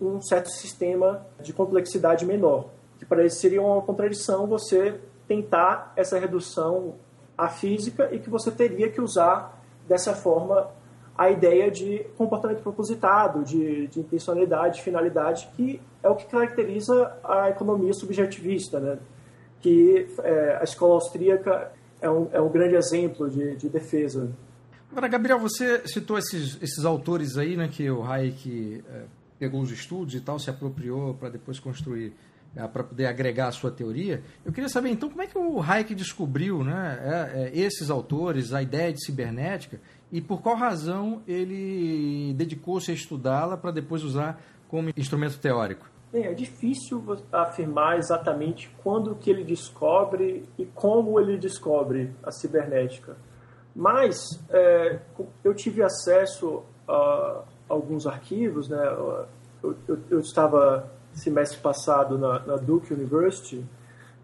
um 0.00 0.20
certo 0.20 0.50
sistema 0.50 1.26
de 1.40 1.52
complexidade 1.52 2.24
menor. 2.26 2.68
Que 2.98 3.04
para 3.04 3.24
isso 3.24 3.40
seria 3.40 3.60
uma 3.60 3.82
contradição 3.82 4.46
você 4.46 5.00
tentar 5.26 5.92
essa 5.96 6.18
redução 6.18 6.94
à 7.36 7.48
física 7.48 8.08
e 8.12 8.18
que 8.18 8.30
você 8.30 8.50
teria 8.50 8.90
que 8.90 9.00
usar 9.00 9.62
dessa 9.86 10.14
forma 10.14 10.70
a 11.16 11.30
ideia 11.30 11.70
de 11.70 12.04
comportamento 12.16 12.62
propositado, 12.62 13.44
de, 13.44 13.86
de 13.86 14.00
intencionalidade, 14.00 14.76
de 14.76 14.82
finalidade, 14.82 15.48
que 15.56 15.80
é 16.02 16.08
o 16.08 16.14
que 16.14 16.26
caracteriza 16.26 17.16
a 17.24 17.50
economia 17.50 17.92
subjetivista, 17.92 18.78
né? 18.78 18.98
que 19.60 20.06
é, 20.22 20.58
a 20.60 20.64
escola 20.64 20.94
austríaca 20.94 21.72
é 22.00 22.10
um, 22.10 22.28
é 22.32 22.40
um 22.40 22.48
grande 22.48 22.76
exemplo 22.76 23.28
de, 23.28 23.56
de 23.56 23.68
defesa. 23.68 24.30
Agora, 24.90 25.08
Gabriel, 25.08 25.38
você 25.38 25.86
citou 25.86 26.18
esses, 26.18 26.56
esses 26.62 26.84
autores 26.84 27.36
aí, 27.36 27.56
né, 27.56 27.68
que 27.68 27.90
o 27.90 28.04
Hayek 28.04 28.84
é, 28.88 29.02
pegou 29.38 29.60
os 29.60 29.70
estudos 29.70 30.14
e 30.14 30.20
tal, 30.20 30.38
se 30.38 30.48
apropriou 30.48 31.14
para 31.14 31.30
depois 31.30 31.58
construir, 31.58 32.12
é, 32.54 32.66
para 32.66 32.84
poder 32.84 33.06
agregar 33.06 33.48
a 33.48 33.52
sua 33.52 33.70
teoria. 33.70 34.22
Eu 34.44 34.52
queria 34.52 34.68
saber, 34.68 34.90
então, 34.90 35.10
como 35.10 35.22
é 35.22 35.26
que 35.26 35.36
o 35.36 35.60
Hayek 35.60 35.94
descobriu 35.94 36.62
né, 36.62 36.98
é, 37.34 37.42
é 37.42 37.58
esses 37.58 37.90
autores, 37.90 38.52
a 38.52 38.62
ideia 38.62 38.92
de 38.92 39.04
cibernética, 39.04 39.80
e 40.10 40.20
por 40.20 40.40
qual 40.40 40.56
razão 40.56 41.22
ele 41.26 42.32
dedicou-se 42.34 42.90
a 42.90 42.94
estudá-la 42.94 43.56
para 43.56 43.70
depois 43.70 44.02
usar 44.02 44.40
como 44.68 44.90
instrumento 44.96 45.38
teórico? 45.38 45.86
Bem, 46.12 46.24
é 46.24 46.34
difícil 46.34 47.02
afirmar 47.32 47.98
exatamente 47.98 48.70
quando 48.82 49.14
que 49.16 49.28
ele 49.28 49.44
descobre 49.44 50.48
e 50.56 50.64
como 50.64 51.20
ele 51.20 51.36
descobre 51.36 52.12
a 52.22 52.30
cibernética. 52.30 53.16
Mas 53.74 54.16
é, 54.48 55.00
eu 55.44 55.52
tive 55.52 55.82
acesso 55.82 56.62
a 56.88 57.42
alguns 57.68 58.06
arquivos, 58.06 58.68
né? 58.68 58.86
Eu, 59.62 59.76
eu, 59.88 59.98
eu 60.10 60.20
estava 60.20 60.90
semestre 61.12 61.58
passado 61.60 62.16
na, 62.16 62.38
na 62.40 62.56
Duke 62.56 62.94
University 62.94 63.64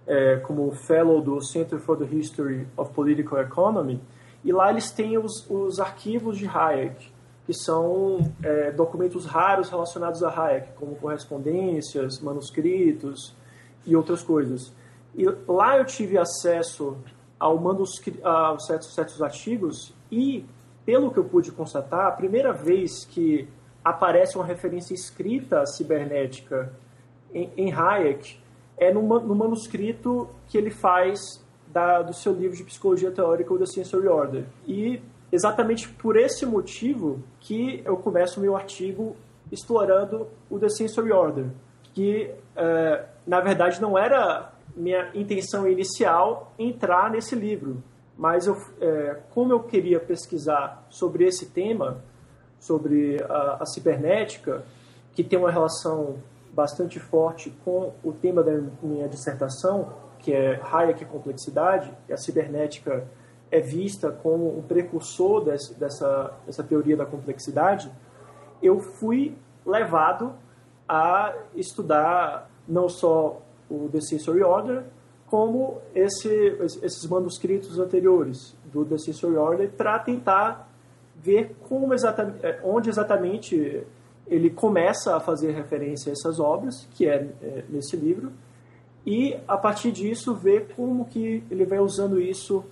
é, 0.06 0.36
como 0.36 0.70
fellow 0.72 1.20
do 1.20 1.40
Center 1.42 1.78
for 1.78 1.96
the 1.96 2.04
History 2.04 2.66
of 2.76 2.92
Political 2.92 3.40
Economy 3.40 4.00
e 4.44 4.52
lá 4.52 4.70
eles 4.70 4.90
têm 4.90 5.18
os, 5.18 5.48
os 5.48 5.78
arquivos 5.78 6.36
de 6.36 6.46
Hayek, 6.46 7.10
que 7.46 7.54
são 7.54 8.32
é, 8.42 8.70
documentos 8.70 9.26
raros 9.26 9.68
relacionados 9.68 10.22
a 10.22 10.28
Hayek, 10.28 10.72
como 10.74 10.94
correspondências, 10.96 12.20
manuscritos 12.20 13.34
e 13.84 13.96
outras 13.96 14.22
coisas. 14.22 14.72
E 15.14 15.24
lá 15.46 15.76
eu 15.76 15.84
tive 15.84 16.16
acesso 16.18 16.96
ao 17.38 17.58
manuscrito, 17.58 18.26
a 18.26 18.56
certos, 18.58 18.94
certos 18.94 19.20
artigos 19.20 19.92
e, 20.10 20.46
pelo 20.86 21.10
que 21.10 21.18
eu 21.18 21.24
pude 21.24 21.50
constatar, 21.50 22.06
a 22.06 22.12
primeira 22.12 22.52
vez 22.52 23.04
que 23.04 23.48
aparece 23.84 24.36
uma 24.36 24.44
referência 24.44 24.94
escrita 24.94 25.66
cibernética 25.66 26.72
em, 27.34 27.50
em 27.56 27.72
Hayek 27.72 28.38
é 28.76 28.92
no, 28.92 29.02
no, 29.02 29.34
manuscrito 29.34 30.28
que 30.48 30.56
ele 30.56 30.70
faz 30.70 31.44
da, 31.72 32.02
do 32.02 32.12
seu 32.12 32.32
livro 32.32 32.56
de 32.56 32.64
psicologia 32.64 33.10
teórica, 33.10 33.52
o 33.52 33.58
The 33.58 33.66
Sensory 33.66 34.08
Order. 34.08 34.44
E 34.66 35.00
exatamente 35.30 35.88
por 35.88 36.16
esse 36.16 36.44
motivo 36.44 37.22
que 37.40 37.82
eu 37.84 37.96
começo 37.96 38.38
o 38.38 38.42
meu 38.42 38.56
artigo 38.56 39.16
explorando 39.50 40.28
o 40.50 40.58
The 40.58 40.68
Sensory 40.68 41.12
Order, 41.12 41.46
que 41.94 42.30
uh, 42.56 43.06
na 43.26 43.40
verdade 43.40 43.80
não 43.80 43.98
era 43.98 44.52
minha 44.76 45.10
intenção 45.14 45.68
inicial 45.68 46.52
entrar 46.58 47.10
nesse 47.10 47.34
livro, 47.34 47.82
mas 48.16 48.46
eu, 48.46 48.56
é, 48.80 49.20
como 49.30 49.52
eu 49.52 49.60
queria 49.60 49.98
pesquisar 49.98 50.86
sobre 50.88 51.24
esse 51.24 51.46
tema, 51.46 52.02
sobre 52.58 53.22
a, 53.28 53.58
a, 53.60 53.66
cibernética, 53.66 54.64
que 55.14 55.24
tem 55.24 55.38
uma 55.38 55.50
relação 55.50 56.16
bastante 56.52 57.00
forte 57.00 57.50
com 57.64 57.92
o 58.02 58.12
tema 58.12 58.42
da 58.42 58.60
minha 58.82 59.08
dissertação, 59.08 59.92
que 60.22 60.32
é 60.32 60.60
Hayek 60.62 61.02
e 61.02 61.06
complexidade, 61.06 61.92
e 62.08 62.12
a 62.12 62.16
cibernética 62.16 63.06
é 63.50 63.60
vista 63.60 64.10
como 64.10 64.58
um 64.58 64.62
precursor 64.62 65.44
desse, 65.44 65.78
dessa, 65.78 66.32
dessa 66.46 66.62
teoria 66.62 66.96
da 66.96 67.04
complexidade, 67.04 67.92
eu 68.62 68.78
fui 68.78 69.36
levado 69.66 70.32
a 70.88 71.34
estudar 71.54 72.50
não 72.66 72.88
só 72.88 73.42
o 73.68 73.88
The 73.90 74.00
Sensory 74.00 74.42
Order, 74.42 74.84
como 75.26 75.80
esse, 75.94 76.28
esses 76.82 77.06
manuscritos 77.08 77.78
anteriores 77.78 78.54
do 78.64 78.84
The 78.84 78.98
Sensory 78.98 79.36
Order, 79.36 79.70
para 79.70 79.98
tentar 79.98 80.68
ver 81.16 81.56
como 81.68 81.94
exatamente, 81.94 82.44
é, 82.44 82.60
onde 82.64 82.90
exatamente 82.90 83.86
ele 84.26 84.50
começa 84.50 85.16
a 85.16 85.20
fazer 85.20 85.52
referência 85.52 86.10
a 86.10 86.12
essas 86.12 86.38
obras, 86.38 86.86
que 86.92 87.08
é, 87.08 87.28
é 87.42 87.64
nesse 87.68 87.96
livro, 87.96 88.32
e 89.06 89.36
a 89.48 89.56
partir 89.56 89.92
disso 89.92 90.34
ver 90.34 90.68
como 90.76 91.04
que 91.04 91.42
ele 91.50 91.64
vai 91.64 91.78
usando 91.78 92.20
isso 92.20 92.64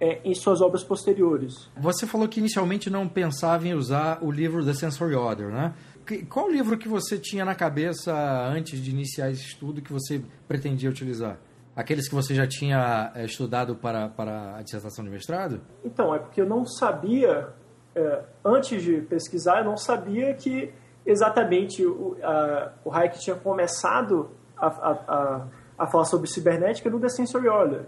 é, 0.00 0.20
em 0.24 0.34
suas 0.34 0.60
obras 0.60 0.84
posteriores. 0.84 1.70
Você 1.76 2.06
falou 2.06 2.28
que 2.28 2.40
inicialmente 2.40 2.90
não 2.90 3.08
pensava 3.08 3.66
em 3.66 3.74
usar 3.74 4.18
o 4.22 4.30
livro 4.30 4.64
The 4.64 4.74
Sensory 4.74 5.14
Order, 5.14 5.48
né? 5.48 5.74
Qual 6.28 6.48
livro 6.48 6.78
que 6.78 6.88
você 6.88 7.18
tinha 7.18 7.44
na 7.44 7.54
cabeça 7.54 8.14
antes 8.48 8.80
de 8.80 8.90
iniciar 8.90 9.30
esse 9.30 9.42
estudo 9.42 9.82
que 9.82 9.92
você 9.92 10.22
pretendia 10.46 10.88
utilizar? 10.88 11.38
Aqueles 11.74 12.08
que 12.08 12.14
você 12.14 12.34
já 12.34 12.46
tinha 12.46 13.12
é, 13.14 13.24
estudado 13.24 13.74
para, 13.74 14.08
para 14.08 14.56
a 14.56 14.62
dissertação 14.62 15.04
de 15.04 15.10
mestrado? 15.10 15.60
Então, 15.84 16.14
é 16.14 16.18
porque 16.18 16.40
eu 16.40 16.48
não 16.48 16.64
sabia, 16.64 17.48
é, 17.94 18.22
antes 18.44 18.82
de 18.82 19.00
pesquisar, 19.02 19.58
eu 19.58 19.64
não 19.64 19.76
sabia 19.76 20.32
que 20.34 20.72
exatamente 21.04 21.84
o, 21.84 22.16
a, 22.22 22.72
o 22.84 22.92
Hayek 22.92 23.18
tinha 23.18 23.36
começado 23.36 24.30
a, 24.56 24.66
a, 24.66 24.90
a, 24.92 25.46
falar 25.84 26.04
sobre 26.04 26.28
cibernética 26.28 26.88
no 26.88 26.98
The 26.98 27.08
Sensory 27.08 27.48
Order. 27.48 27.82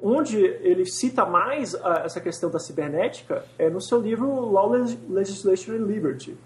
Onde 0.00 0.38
ele 0.38 0.84
cita 0.84 1.24
mais 1.24 1.74
essa 2.04 2.20
questão 2.20 2.50
da 2.50 2.58
cibernética 2.58 3.44
é 3.58 3.70
no 3.70 3.80
seu 3.80 4.00
livro 4.00 4.28
Law, 4.50 4.70
Legislation 5.08 5.72
and 5.72 5.86
Liberty, 5.86 6.36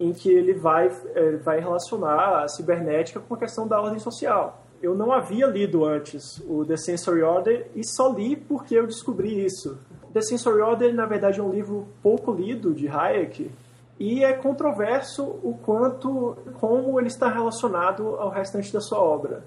em 0.00 0.12
que 0.12 0.30
ele 0.30 0.54
vai, 0.54 0.90
é, 1.14 1.36
vai 1.36 1.60
relacionar 1.60 2.42
a 2.42 2.48
cibernética 2.48 3.20
com 3.20 3.34
a 3.34 3.38
questão 3.38 3.68
da 3.68 3.80
ordem 3.80 3.98
social. 3.98 4.64
Eu 4.82 4.94
não 4.94 5.12
havia 5.12 5.46
lido 5.46 5.84
antes 5.84 6.42
o 6.46 6.64
The 6.64 6.76
Sensory 6.76 7.22
Order 7.22 7.66
e 7.74 7.86
só 7.86 8.12
li 8.12 8.36
porque 8.36 8.74
eu 8.74 8.86
descobri 8.86 9.44
isso. 9.44 9.78
The 10.12 10.20
Sensory 10.20 10.60
Order, 10.60 10.94
na 10.94 11.06
verdade, 11.06 11.40
é 11.40 11.42
um 11.42 11.50
livro 11.50 11.88
pouco 12.02 12.32
lido 12.32 12.72
de 12.72 12.88
Hayek 12.88 13.50
e 13.98 14.24
é 14.24 14.32
controverso 14.32 15.22
o 15.42 15.58
quanto, 15.64 16.36
como 16.60 16.98
ele 16.98 17.08
está 17.08 17.28
relacionado 17.28 18.16
ao 18.16 18.28
restante 18.28 18.72
da 18.72 18.80
sua 18.80 18.98
obra. 18.98 19.44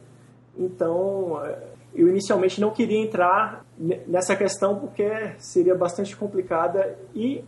Então, 0.57 1.43
é, 1.45 1.57
eu 1.93 2.07
inicialmente 2.07 2.59
não 2.59 2.71
queria 2.71 2.99
entrar 2.99 3.65
nessa 4.07 4.35
questão 4.35 4.79
porque 4.79 5.35
seria 5.37 5.75
bastante 5.75 6.15
complicada 6.15 6.97
e, 7.13 7.43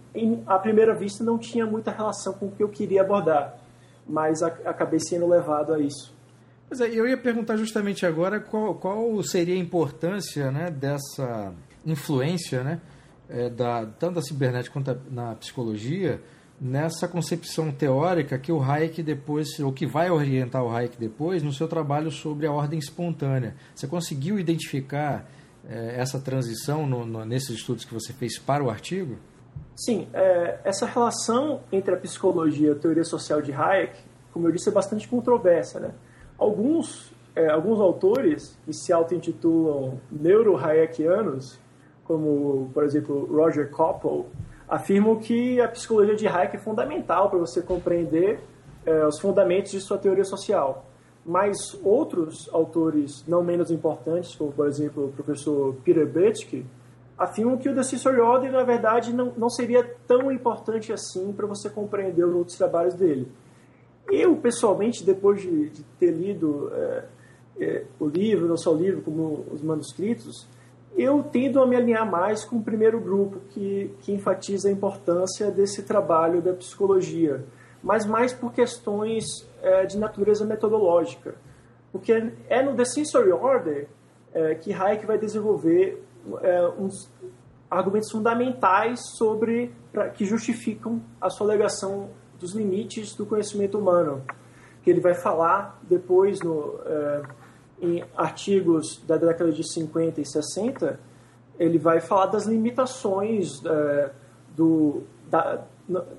à 0.46 0.58
primeira 0.58 0.96
vista, 0.96 1.24
não 1.24 1.38
tinha 1.38 1.66
muita 1.66 1.92
relação 1.92 2.34
com 2.34 2.48
o 2.48 2.52
que 2.52 2.64
eu 2.64 2.70
queria 2.70 3.02
abordar, 3.02 3.58
mas 4.08 4.42
acabei 4.42 5.00
sendo 5.00 5.28
levado 5.28 5.74
a 5.74 5.80
isso. 5.80 6.14
Pois 6.68 6.82
é, 6.82 6.88
eu 6.88 7.08
ia 7.08 7.18
perguntar 7.18 7.58
justamente 7.58 8.06
agora 8.06 8.40
qual, 8.40 8.76
qual 8.76 9.22
seria 9.24 9.56
a 9.56 9.58
importância 9.58 10.52
né, 10.52 10.70
dessa 10.70 11.52
influência, 11.86 12.64
né, 12.64 12.80
é, 13.28 13.50
da, 13.50 13.86
tanto 13.86 14.16
da 14.16 14.22
cibernética 14.22 14.74
quanto 14.74 15.00
na 15.12 15.36
psicologia, 15.36 16.22
nessa 16.60 17.08
concepção 17.08 17.72
teórica 17.72 18.38
que 18.38 18.52
o 18.52 18.62
Hayek 18.62 19.02
depois, 19.02 19.60
ou 19.60 19.72
que 19.72 19.88
vai 19.88 20.10
orientar 20.10 20.64
o 20.64 20.70
Hayek 20.70 20.98
depois, 20.98 21.42
no 21.42 21.54
seu 21.54 21.68
trabalho 21.68 22.12
sobre 22.12 22.46
a 22.46 22.52
ordem 22.52 22.78
espontânea. 22.78 23.56
Você 23.74 23.88
conseguiu 23.88 24.38
identificar 24.38 25.26
é, 25.68 25.96
essa 26.00 26.20
transição 26.20 26.86
no, 26.86 27.06
no, 27.06 27.26
nesses 27.26 27.52
estudos 27.52 27.86
que 27.86 27.94
você 27.94 28.12
fez 28.12 28.38
para 28.38 28.64
o 28.64 28.70
artigo? 28.70 29.18
Sim, 29.76 30.08
é, 30.14 30.60
essa 30.66 30.86
relação 30.86 31.62
entre 31.72 31.94
a 31.94 31.98
psicologia 31.98 32.70
e 32.70 32.72
a 32.72 32.76
teoria 32.76 33.06
social 33.06 33.42
de 33.42 33.54
Hayek, 33.54 33.98
como 34.34 34.48
eu 34.48 34.52
disse, 34.52 34.70
é 34.70 34.72
bastante 34.72 35.08
controversa. 35.08 35.80
Né? 35.80 35.92
Alguns, 36.38 37.14
é, 37.36 37.50
alguns 37.50 37.80
autores 37.80 38.58
que 38.66 38.74
se 38.74 38.92
auto-intitulam 38.92 40.00
neuro-hayekianos, 40.12 41.58
como, 42.04 42.70
por 42.74 42.84
exemplo, 42.84 43.26
Roger 43.32 43.70
Koppel, 43.70 44.26
afirmam 44.70 45.16
que 45.16 45.60
a 45.60 45.68
psicologia 45.68 46.16
de 46.16 46.28
Hayek 46.28 46.56
é 46.56 46.60
fundamental 46.60 47.30
para 47.30 47.40
você 47.40 47.62
compreender 47.62 48.40
é, 48.86 49.06
os 49.06 49.20
fundamentos 49.20 49.72
de 49.72 49.82
sua 49.82 49.98
teoria 49.98 50.24
social. 50.24 50.86
Mas 51.26 51.58
outros 51.84 52.48
autores 52.54 53.26
não 53.28 53.44
menos 53.44 53.72
importantes, 53.72 54.36
como 54.36 54.52
por 54.52 54.68
exemplo 54.68 55.06
o 55.08 55.12
professor 55.12 55.76
Peter 55.84 56.08
Betsky, 56.08 56.66
afirmam 57.18 57.58
que 57.58 57.68
o 57.68 57.76
Decisory 57.76 58.22
Order, 58.22 58.52
na 58.52 58.64
verdade, 58.64 59.14
não, 59.14 59.34
não 59.36 59.50
seria 59.50 59.84
tão 60.08 60.32
importante 60.32 60.94
assim 60.94 61.34
para 61.34 61.46
você 61.46 61.70
compreender 61.70 62.24
os 62.24 62.34
outros 62.34 62.58
trabalhos 62.58 62.94
dele. 62.94 63.30
Eu, 64.10 64.36
pessoalmente, 64.38 65.04
depois 65.04 65.42
de, 65.42 65.70
de 65.70 65.84
ter 66.00 66.12
lido 66.12 66.72
é, 66.74 67.06
é, 67.60 67.86
o 68.00 68.08
livro, 68.08 68.48
não 68.48 68.58
só 68.58 68.74
o 68.74 68.78
livro, 68.78 69.02
como 69.02 69.46
os 69.52 69.62
manuscritos, 69.62 70.48
eu 70.98 71.24
tendo 71.24 71.62
a 71.62 71.68
me 71.68 71.76
alinhar 71.76 72.10
mais 72.10 72.44
com 72.44 72.58
o 72.58 72.64
primeiro 72.64 73.00
grupo 73.00 73.40
que, 73.50 73.94
que 74.02 74.12
enfatiza 74.12 74.70
a 74.70 74.72
importância 74.72 75.50
desse 75.52 75.84
trabalho 75.84 76.42
da 76.42 76.54
psicologia. 76.54 77.46
mas 77.82 78.06
mais 78.06 78.34
por 78.34 78.52
questões 78.54 79.26
é, 79.62 79.86
de 79.86 79.98
natureza 79.98 80.46
metodológica. 80.46 81.36
Porque 81.92 82.32
é 82.50 82.62
no 82.62 82.76
The 82.76 82.86
Sensory 82.86 83.32
Order 83.32 83.88
é, 84.34 84.56
que 84.56 84.74
Hayek 84.74 85.06
vai 85.06 85.18
desenvolver 85.18 86.04
é, 86.42 86.68
uns 86.78 87.10
argumentos 87.70 88.12
fundamentais 88.12 89.00
sobre 89.18 89.72
pra, 89.92 90.10
que 90.10 90.26
justificam 90.26 91.02
a 91.22 91.30
sua 91.30 91.48
alegação 91.48 92.10
dos 92.40 92.54
limites 92.54 93.16
do 93.16 93.26
conhecimento 93.26 93.78
humano, 93.78 94.24
que 94.84 94.90
ele 94.90 95.02
vai 95.02 95.14
falar 95.14 95.80
depois 95.84 96.40
no, 96.42 96.80
é, 96.86 97.22
em 97.82 98.04
artigos 98.16 99.02
da 99.08 99.18
década 99.18 99.52
de 99.52 99.64
50 99.64 100.22
e 100.22 100.26
60, 100.26 101.00
ele 101.58 101.78
vai 101.78 102.00
falar 102.00 102.28
das 102.28 102.46
limitações 102.46 103.64
é, 103.66 104.12
do, 104.56 105.04
da, 105.30 105.66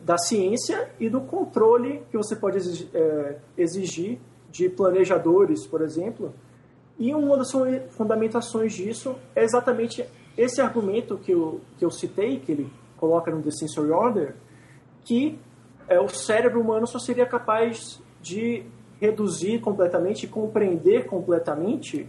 da 0.04 0.18
ciência 0.18 0.90
e 0.98 1.08
do 1.08 1.20
controle 1.20 2.02
que 2.10 2.16
você 2.16 2.36
pode 2.36 2.58
exigir, 2.58 2.88
é, 2.92 3.36
exigir 3.56 4.18
de 4.50 4.68
planejadores, 4.68 5.66
por 5.66 5.82
exemplo. 5.82 6.34
E 6.98 7.14
uma 7.14 7.36
das 7.36 7.50
fundamentações 7.90 8.74
disso 8.74 9.16
é 9.34 9.42
exatamente 9.42 10.04
esse 10.36 10.60
argumento 10.60 11.16
que 11.16 11.32
eu, 11.32 11.60
que 11.78 11.84
eu 11.84 11.90
citei, 11.90 12.38
que 12.40 12.52
ele 12.52 12.70
coloca 12.96 13.30
no 13.30 13.42
The 13.42 13.50
Sensory 13.50 13.90
Order, 13.90 14.34
que 15.04 15.38
é, 15.88 15.98
o 15.98 16.08
cérebro 16.08 16.60
humano 16.60 16.86
só 16.86 16.98
seria 16.98 17.26
capaz 17.26 18.00
de 18.20 18.64
reduzir 19.00 19.60
completamente, 19.60 20.26
compreender 20.26 21.06
completamente 21.06 22.08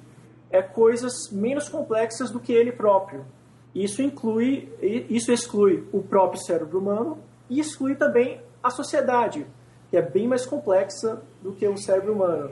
é 0.50 0.62
coisas 0.62 1.32
menos 1.32 1.70
complexas 1.70 2.30
do 2.30 2.40
que 2.40 2.52
ele 2.52 2.72
próprio. 2.72 3.26
Isso 3.74 4.02
inclui, 4.02 4.70
isso 4.82 5.32
exclui 5.32 5.88
o 5.94 6.02
próprio 6.04 6.42
cérebro 6.42 6.80
humano 6.80 7.18
e 7.50 7.60
exclui 7.60 7.96
também 7.96 8.42
a 8.62 8.70
sociedade, 8.70 9.48
que 9.90 9.96
é 9.96 10.02
bem 10.02 10.28
mais 10.28 10.46
complexa 10.46 11.22
do 11.42 11.54
que 11.54 11.66
o 11.66 11.78
cérebro 11.78 12.14
humano. 12.14 12.52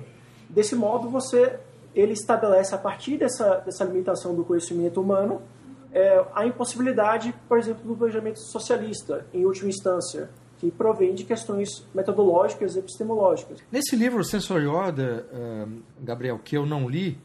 Desse 0.49 0.75
modo, 0.75 1.09
você 1.09 1.59
ele 1.93 2.13
estabelece 2.13 2.73
a 2.73 2.77
partir 2.77 3.17
dessa, 3.17 3.55
dessa 3.57 3.83
limitação 3.83 4.33
do 4.33 4.45
conhecimento 4.45 5.01
humano 5.01 5.41
é, 5.91 6.23
a 6.33 6.45
impossibilidade, 6.45 7.33
por 7.47 7.57
exemplo, 7.57 7.83
do 7.83 7.95
planejamento 7.95 8.39
socialista, 8.39 9.25
em 9.33 9.45
última 9.45 9.69
instância, 9.69 10.29
que 10.59 10.69
provém 10.69 11.15
de 11.15 11.23
questões 11.23 11.85
metodológicas 11.95 12.75
e 12.75 12.79
epistemológicas. 12.79 13.59
Nesse 13.71 13.95
livro, 13.95 14.23
Sensory 14.23 14.67
Order, 14.67 15.25
Gabriel, 16.01 16.37
que 16.37 16.57
eu 16.57 16.65
não 16.65 16.87
li, 16.87 17.17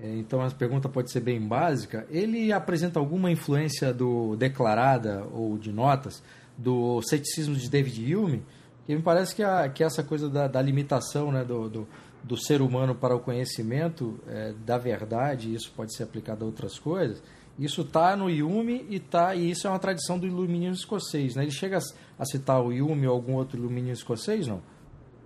é, 0.00 0.16
então 0.16 0.40
a 0.40 0.50
pergunta 0.50 0.88
pode 0.88 1.12
ser 1.12 1.20
bem 1.20 1.38
básica, 1.40 2.06
ele 2.10 2.52
apresenta 2.52 2.98
alguma 2.98 3.30
influência 3.30 3.92
do 3.92 4.34
declarada 4.34 5.24
ou 5.32 5.58
de 5.58 5.70
notas 5.70 6.22
do 6.56 7.02
ceticismo 7.02 7.54
de 7.54 7.68
David 7.68 8.16
Hume, 8.16 8.42
que 8.86 8.96
me 8.96 9.02
parece 9.02 9.34
que, 9.34 9.42
a, 9.42 9.68
que 9.68 9.84
essa 9.84 10.02
coisa 10.02 10.28
da, 10.28 10.48
da 10.48 10.62
limitação 10.62 11.30
né, 11.30 11.44
do, 11.44 11.68
do, 11.68 11.88
do, 12.24 12.36
ser 12.36 12.62
humano 12.62 12.94
para 12.94 13.14
o 13.14 13.20
conhecimento 13.20 14.18
é, 14.26 14.54
da 14.64 14.78
verdade, 14.78 15.54
isso 15.54 15.70
pode 15.76 15.94
ser 15.94 16.04
aplicado 16.04 16.44
a 16.44 16.46
outras 16.46 16.78
coisas, 16.78 17.22
isso 17.60 17.82
está 17.82 18.16
no 18.16 18.24
Hume 18.26 18.86
e, 18.88 18.98
tá, 18.98 19.34
e 19.34 19.50
isso 19.50 19.66
é 19.66 19.70
uma 19.70 19.78
tradição 19.78 20.18
do 20.18 20.26
iluminismo 20.26 20.74
escocês. 20.74 21.36
Né? 21.36 21.42
Ele 21.42 21.50
chega 21.50 21.78
a, 22.18 22.24
citar 22.24 22.58
o 22.60 22.68
Hume 22.68 23.06
ou 23.06 23.12
algum 23.12 23.34
outro 23.34 23.58
iluminismo 23.58 23.92
escocês, 23.92 24.46
não? 24.46 24.62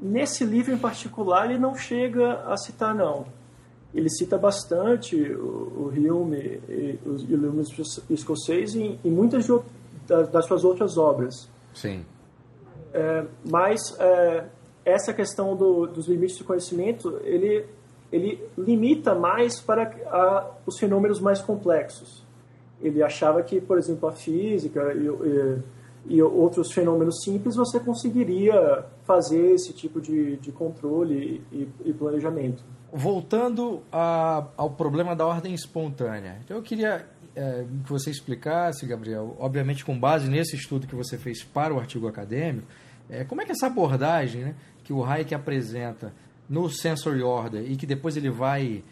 Nesse 0.03 0.45
livro 0.45 0.75
em 0.75 0.79
particular, 0.79 1.49
ele 1.49 1.61
não 1.61 1.77
chega 1.77 2.41
a 2.47 2.57
citar, 2.57 2.93
não. 2.93 3.27
Ele 3.95 4.11
cita 4.11 4.37
bastante 4.37 5.15
o, 5.17 5.47
o 5.47 5.89
Hume 5.89 6.61
e 6.69 6.99
o 7.07 7.17
iluminismo 7.31 7.85
escocês 8.11 8.75
em, 8.75 8.99
em 9.05 9.11
muitas 9.11 9.47
de, 9.47 9.53
das, 10.05 10.29
das 10.29 10.47
suas 10.47 10.65
outras 10.65 10.99
obras. 10.99 11.49
Sim. 11.73 12.05
É, 12.93 13.25
mas 13.49 13.97
é, 14.01 14.47
essa 14.85 15.15
questão 15.15 15.57
do, 15.57 15.87
dos 15.87 16.09
limites 16.09 16.39
do 16.39 16.45
conhecimento, 16.45 17.21
ele, 17.23 17.65
ele 18.15 18.43
limita 18.57 19.15
mais 19.15 19.61
para 19.61 19.83
a, 20.07 20.51
os 20.67 20.79
fenômenos 20.79 21.21
mais 21.21 21.41
complexos 21.41 22.25
ele 22.85 23.03
achava 23.03 23.43
que, 23.43 23.61
por 23.61 23.79
exemplo, 23.79 24.09
a 24.09 24.13
física 24.13 24.93
e, 24.95 25.07
e, 25.07 26.17
e, 26.17 26.23
outros 26.23 26.71
fenômenos 26.73 27.23
simples 27.25 27.57
você 27.57 27.81
conseguiria 27.81 28.85
fazer 29.05 29.53
esse 29.53 29.73
tipo 29.73 30.01
de, 30.01 30.37
de 30.37 30.53
controle 30.53 31.43
e, 31.51 31.69
e 31.85 31.93
planejamento. 31.93 32.63
Voltando 32.93 33.83
a, 33.91 34.47
ao 34.57 34.71
problema 34.71 35.17
da 35.17 35.27
ordem 35.27 35.55
espontânea, 35.55 36.39
então 36.45 36.57
eu 36.57 36.63
queria 36.63 37.07
é, 37.35 37.65
que 37.85 37.91
você 37.91 38.11
explicasse, 38.11 38.87
Gabriel, 38.87 39.35
obviamente 39.39 39.85
com 39.85 39.99
base 39.99 40.29
nesse 40.29 40.55
estudo 40.55 40.87
que 40.87 40.95
você 40.95 41.17
fez 41.17 41.43
para 41.43 41.75
o 41.75 41.79
artigo 41.79 42.07
acadêmico, 42.07 42.69
é, 43.09 43.25
como 43.25 43.41
é 43.41 43.45
que 43.45 43.53
essa 43.53 43.67
abordagem 43.67 44.45
né, 44.45 44.55
que 44.85 44.93
o 44.93 45.03
Hayek 45.03 45.35
apresenta 45.35 46.13
no 46.49 46.69
Sensory 46.69 47.23
Order 47.23 47.71
e 47.71 47.77
que 47.77 47.87
depois 47.87 48.17
ele 48.17 48.31
vai 48.31 48.83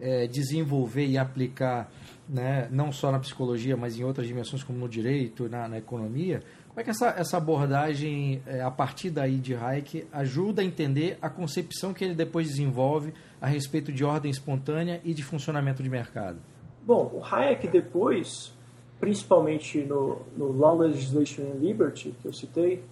é, 0.00 0.26
desenvolver 0.26 1.06
e 1.06 1.18
aplicar 1.18 1.90
né, 2.28 2.68
não 2.70 2.92
só 2.92 3.10
na 3.10 3.18
psicologia, 3.18 3.76
mas 3.76 3.98
em 3.98 4.04
outras 4.04 4.26
dimensões 4.26 4.62
como 4.62 4.78
no 4.78 4.88
direito, 4.88 5.48
na, 5.48 5.68
na 5.68 5.78
economia, 5.78 6.42
como 6.68 6.80
é 6.80 6.84
que 6.84 6.90
essa, 6.90 7.08
essa 7.18 7.36
abordagem, 7.36 8.40
é, 8.46 8.62
a 8.62 8.70
partir 8.70 9.10
daí 9.10 9.38
de 9.38 9.54
Hayek, 9.54 10.06
ajuda 10.12 10.62
a 10.62 10.64
entender 10.64 11.18
a 11.20 11.28
concepção 11.28 11.92
que 11.92 12.04
ele 12.04 12.14
depois 12.14 12.46
desenvolve 12.46 13.12
a 13.40 13.46
respeito 13.46 13.90
de 13.90 14.04
ordem 14.04 14.30
espontânea 14.30 15.00
e 15.04 15.12
de 15.12 15.24
funcionamento 15.24 15.82
de 15.82 15.90
mercado? 15.90 16.38
Bom, 16.86 17.10
o 17.12 17.24
Hayek 17.24 17.66
depois, 17.66 18.54
principalmente 19.00 19.80
no, 19.80 20.20
no 20.36 20.52
Law, 20.52 20.78
Legislation 20.78 21.42
and 21.42 21.58
Liberty, 21.58 22.14
que 22.22 22.26
eu 22.26 22.32
citei, 22.32 22.84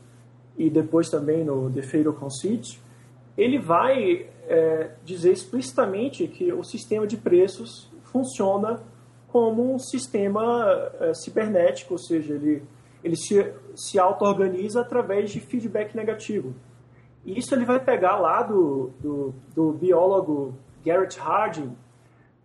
e 0.56 0.68
depois 0.68 1.08
também 1.08 1.44
no 1.44 1.70
The 1.70 1.82
Fatal 1.82 2.12
Conceit, 2.12 2.80
ele 3.38 3.60
vai 3.60 4.26
é, 4.48 4.90
dizer 5.04 5.30
explicitamente 5.30 6.26
que 6.26 6.52
o 6.52 6.64
sistema 6.64 7.06
de 7.06 7.16
preços 7.16 7.88
funciona 8.02 8.82
como 9.28 9.72
um 9.72 9.78
sistema 9.78 10.90
é, 10.98 11.14
cibernético, 11.14 11.94
ou 11.94 11.98
seja, 11.98 12.34
ele, 12.34 12.64
ele 13.04 13.14
se, 13.14 13.54
se 13.76 13.96
auto-organiza 13.96 14.80
através 14.80 15.30
de 15.30 15.38
feedback 15.38 15.94
negativo. 15.94 16.52
E 17.24 17.38
isso 17.38 17.54
ele 17.54 17.64
vai 17.64 17.78
pegar 17.78 18.16
lá 18.16 18.42
do, 18.42 18.90
do, 18.98 19.34
do 19.54 19.72
biólogo 19.72 20.54
Garrett 20.84 21.20
Hardin, 21.20 21.76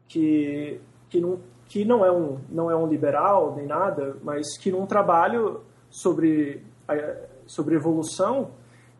que, 0.07 0.79
que, 1.09 1.19
não, 1.19 1.39
que 1.67 1.83
não, 1.85 2.05
é 2.05 2.11
um, 2.11 2.37
não 2.49 2.69
é 2.69 2.75
um 2.75 2.85
liberal 2.85 3.55
nem 3.55 3.65
nada, 3.65 4.17
mas 4.21 4.57
que 4.59 4.71
num 4.71 4.85
trabalho 4.85 5.61
sobre, 5.89 6.61
sobre 7.47 7.75
evolução, 7.75 8.51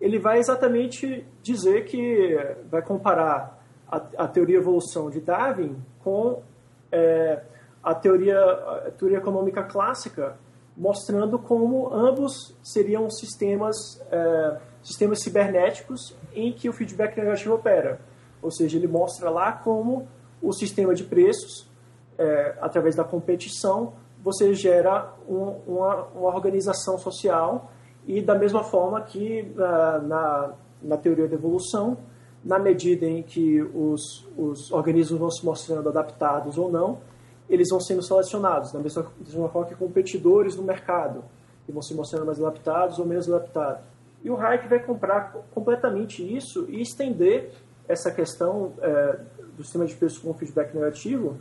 ele 0.04 0.20
vai 0.20 0.38
exatamente 0.38 1.26
dizer 1.42 1.86
que 1.86 2.38
vai 2.70 2.82
comparar 2.82 3.64
a, 3.90 3.96
a 4.18 4.28
teoria 4.28 4.58
evolução 4.58 5.10
de 5.10 5.22
Darwin 5.22 5.78
com 6.04 6.44
é, 6.92 7.42
a 7.82 7.96
teoria, 7.96 8.38
a 8.38 8.92
teoria 8.92 9.20
econômica 9.20 9.64
clássica, 9.64 10.36
mostrando 10.76 11.40
como 11.40 11.88
ambos 11.94 12.54
seriam 12.62 13.10
sistemas, 13.10 13.78
é, 14.12 14.60
sistemas 14.82 15.22
cibernéticos 15.22 16.14
em 16.34 16.52
que 16.52 16.68
o 16.68 16.74
feedback 16.74 17.16
negativo 17.16 17.56
opera. 17.56 18.02
Ou 18.42 18.52
seja, 18.52 18.78
ele 18.78 18.88
mostra 18.88 19.30
lá 19.30 19.54
como 19.54 20.06
o 20.42 20.52
sistema 20.52 20.94
de 20.94 21.06
preços, 21.06 21.66
é, 22.18 22.58
através 22.60 22.94
da 22.94 23.06
competição, 23.06 23.94
você 24.22 24.54
gera 24.54 25.14
um, 25.30 25.62
uma, 25.66 26.04
uma, 26.08 26.36
organização 26.36 26.98
social 26.98 27.72
e 28.08 28.22
da 28.22 28.36
mesma 28.36 28.64
forma 28.64 29.02
que 29.02 29.44
na, 29.56 30.00
na, 30.00 30.54
na 30.82 30.98
teoria 30.98 31.28
da 31.28 31.36
evolução, 31.36 31.98
na 32.44 32.60
medida 32.60 33.06
em 33.06 33.24
que 33.24 33.62
os, 33.62 34.28
os 34.38 34.72
organismos 34.72 35.20
vão 35.20 35.32
se 35.32 35.46
mostrando 35.46 35.88
adaptados 35.90 36.58
ou 36.58 36.72
não, 36.72 37.00
eles 37.50 37.70
vão 37.70 37.80
sendo 37.80 38.04
selecionados, 38.04 38.72
da 38.72 38.80
mesma, 38.80 39.06
mesma 39.20 39.50
forma 39.50 39.68
que 39.68 39.76
competidores 39.76 40.56
no 40.56 40.64
mercado, 40.64 41.24
que 41.66 41.72
vão 41.72 41.82
se 41.82 41.94
mostrando 41.94 42.26
mais 42.26 42.40
adaptados 42.40 43.00
ou 43.00 43.06
menos 43.06 43.30
adaptados. 43.30 43.84
E 44.24 44.30
o 44.30 44.38
Hayek 44.38 44.68
vai 44.68 44.80
comprar 44.80 45.34
completamente 45.54 46.24
isso 46.24 46.66
e 46.70 46.82
estender 46.82 47.52
essa 47.88 48.12
questão 48.12 48.74
é, 48.82 49.20
do 49.56 49.64
sistema 49.64 49.86
de 49.86 49.96
preços 49.96 50.18
com 50.20 50.34
feedback 50.34 50.74
negativo, 50.74 51.38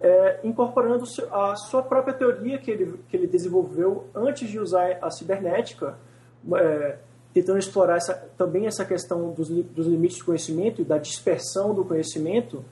é, 0.00 0.40
incorporando 0.42 1.04
a 1.30 1.54
sua 1.56 1.82
própria 1.82 2.14
teoria 2.14 2.58
que 2.58 2.70
ele, 2.70 3.00
que 3.08 3.16
ele 3.16 3.26
desenvolveu 3.26 4.06
antes 4.14 4.48
de 4.48 4.58
usar 4.58 4.98
a 5.02 5.10
cibernética, 5.10 5.98
é, 6.54 6.96
tentando 7.34 7.58
explorar 7.58 7.96
essa, 7.96 8.14
também 8.36 8.66
essa 8.66 8.84
questão 8.84 9.30
dos, 9.30 9.48
dos 9.48 9.86
limites 9.86 10.18
do 10.18 10.24
conhecimento 10.24 10.80
e 10.80 10.84
da 10.84 10.96
dispersão 10.96 11.74
do 11.74 11.84
conhecimento, 11.84 12.64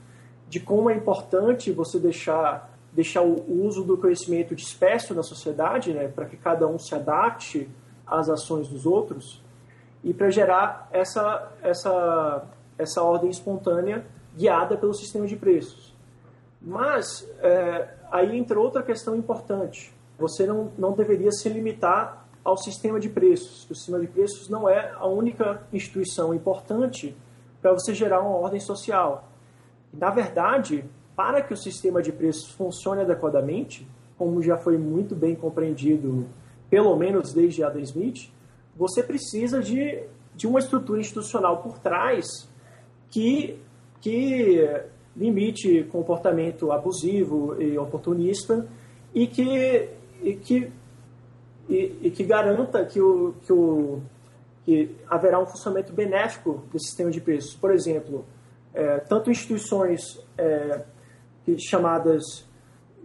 de 0.49 0.59
como 0.59 0.89
é 0.89 0.95
importante 0.95 1.71
você 1.71 1.99
deixar, 1.99 2.75
deixar 2.91 3.21
o 3.21 3.63
uso 3.63 3.83
do 3.83 3.95
conhecimento 3.95 4.55
disperso 4.55 5.13
na 5.13 5.21
sociedade, 5.21 5.93
né, 5.93 6.07
para 6.07 6.25
que 6.25 6.35
cada 6.35 6.67
um 6.67 6.79
se 6.79 6.95
adapte 6.95 7.69
às 8.07 8.27
ações 8.27 8.67
dos 8.67 8.87
outros, 8.87 9.43
e 10.03 10.13
para 10.13 10.31
gerar 10.31 10.89
essa, 10.91 11.51
essa, 11.61 12.43
essa 12.77 13.03
ordem 13.03 13.29
espontânea 13.29 14.03
guiada 14.35 14.75
pelo 14.75 14.93
sistema 14.93 15.27
de 15.27 15.35
preços. 15.35 15.93
Mas 16.69 17.27
é, 17.39 17.87
aí 18.11 18.37
entra 18.37 18.59
outra 18.59 18.83
questão 18.83 19.15
importante. 19.15 19.91
Você 20.19 20.45
não, 20.45 20.71
não 20.77 20.91
deveria 20.91 21.31
se 21.31 21.49
limitar 21.49 22.27
ao 22.43 22.55
sistema 22.57 22.99
de 22.99 23.09
preços. 23.09 23.67
O 23.67 23.73
sistema 23.73 23.99
de 23.99 24.05
preços 24.05 24.47
não 24.49 24.69
é 24.69 24.91
a 24.95 25.07
única 25.07 25.63
instituição 25.73 26.31
importante 26.31 27.17
para 27.59 27.73
você 27.73 27.91
gerar 27.91 28.21
uma 28.21 28.37
ordem 28.37 28.59
social. 28.59 29.27
Na 29.91 30.11
verdade, 30.11 30.85
para 31.15 31.41
que 31.41 31.55
o 31.55 31.57
sistema 31.57 32.03
de 32.03 32.11
preços 32.11 32.51
funcione 32.51 33.01
adequadamente, 33.01 33.87
como 34.15 34.39
já 34.39 34.55
foi 34.55 34.77
muito 34.77 35.15
bem 35.15 35.33
compreendido, 35.33 36.27
pelo 36.69 36.95
menos 36.95 37.33
desde 37.33 37.63
Adam 37.63 37.81
Smith, 37.81 38.29
você 38.75 39.01
precisa 39.01 39.59
de, 39.59 40.03
de 40.35 40.45
uma 40.45 40.59
estrutura 40.59 41.01
institucional 41.01 41.63
por 41.63 41.79
trás 41.79 42.47
que, 43.09 43.59
que 43.99 44.63
limite 45.19 45.83
comportamento 45.91 46.71
abusivo 46.71 47.61
e 47.61 47.77
oportunista 47.77 48.65
e 49.13 49.27
que, 49.27 49.89
e 50.23 50.33
que, 50.35 50.71
e, 51.67 51.99
e 52.03 52.11
que 52.11 52.23
garanta 52.23 52.85
que, 52.85 53.01
o, 53.01 53.33
que, 53.45 53.51
o, 53.51 54.01
que 54.63 54.95
haverá 55.07 55.37
um 55.39 55.45
funcionamento 55.45 55.91
benéfico 55.91 56.63
desse 56.71 56.87
sistema 56.87 57.11
de 57.11 57.19
preços. 57.19 57.53
Por 57.53 57.71
exemplo, 57.71 58.25
é, 58.73 58.99
tanto 58.99 59.29
instituições 59.29 60.01
é, 60.37 60.83
chamadas 61.57 62.47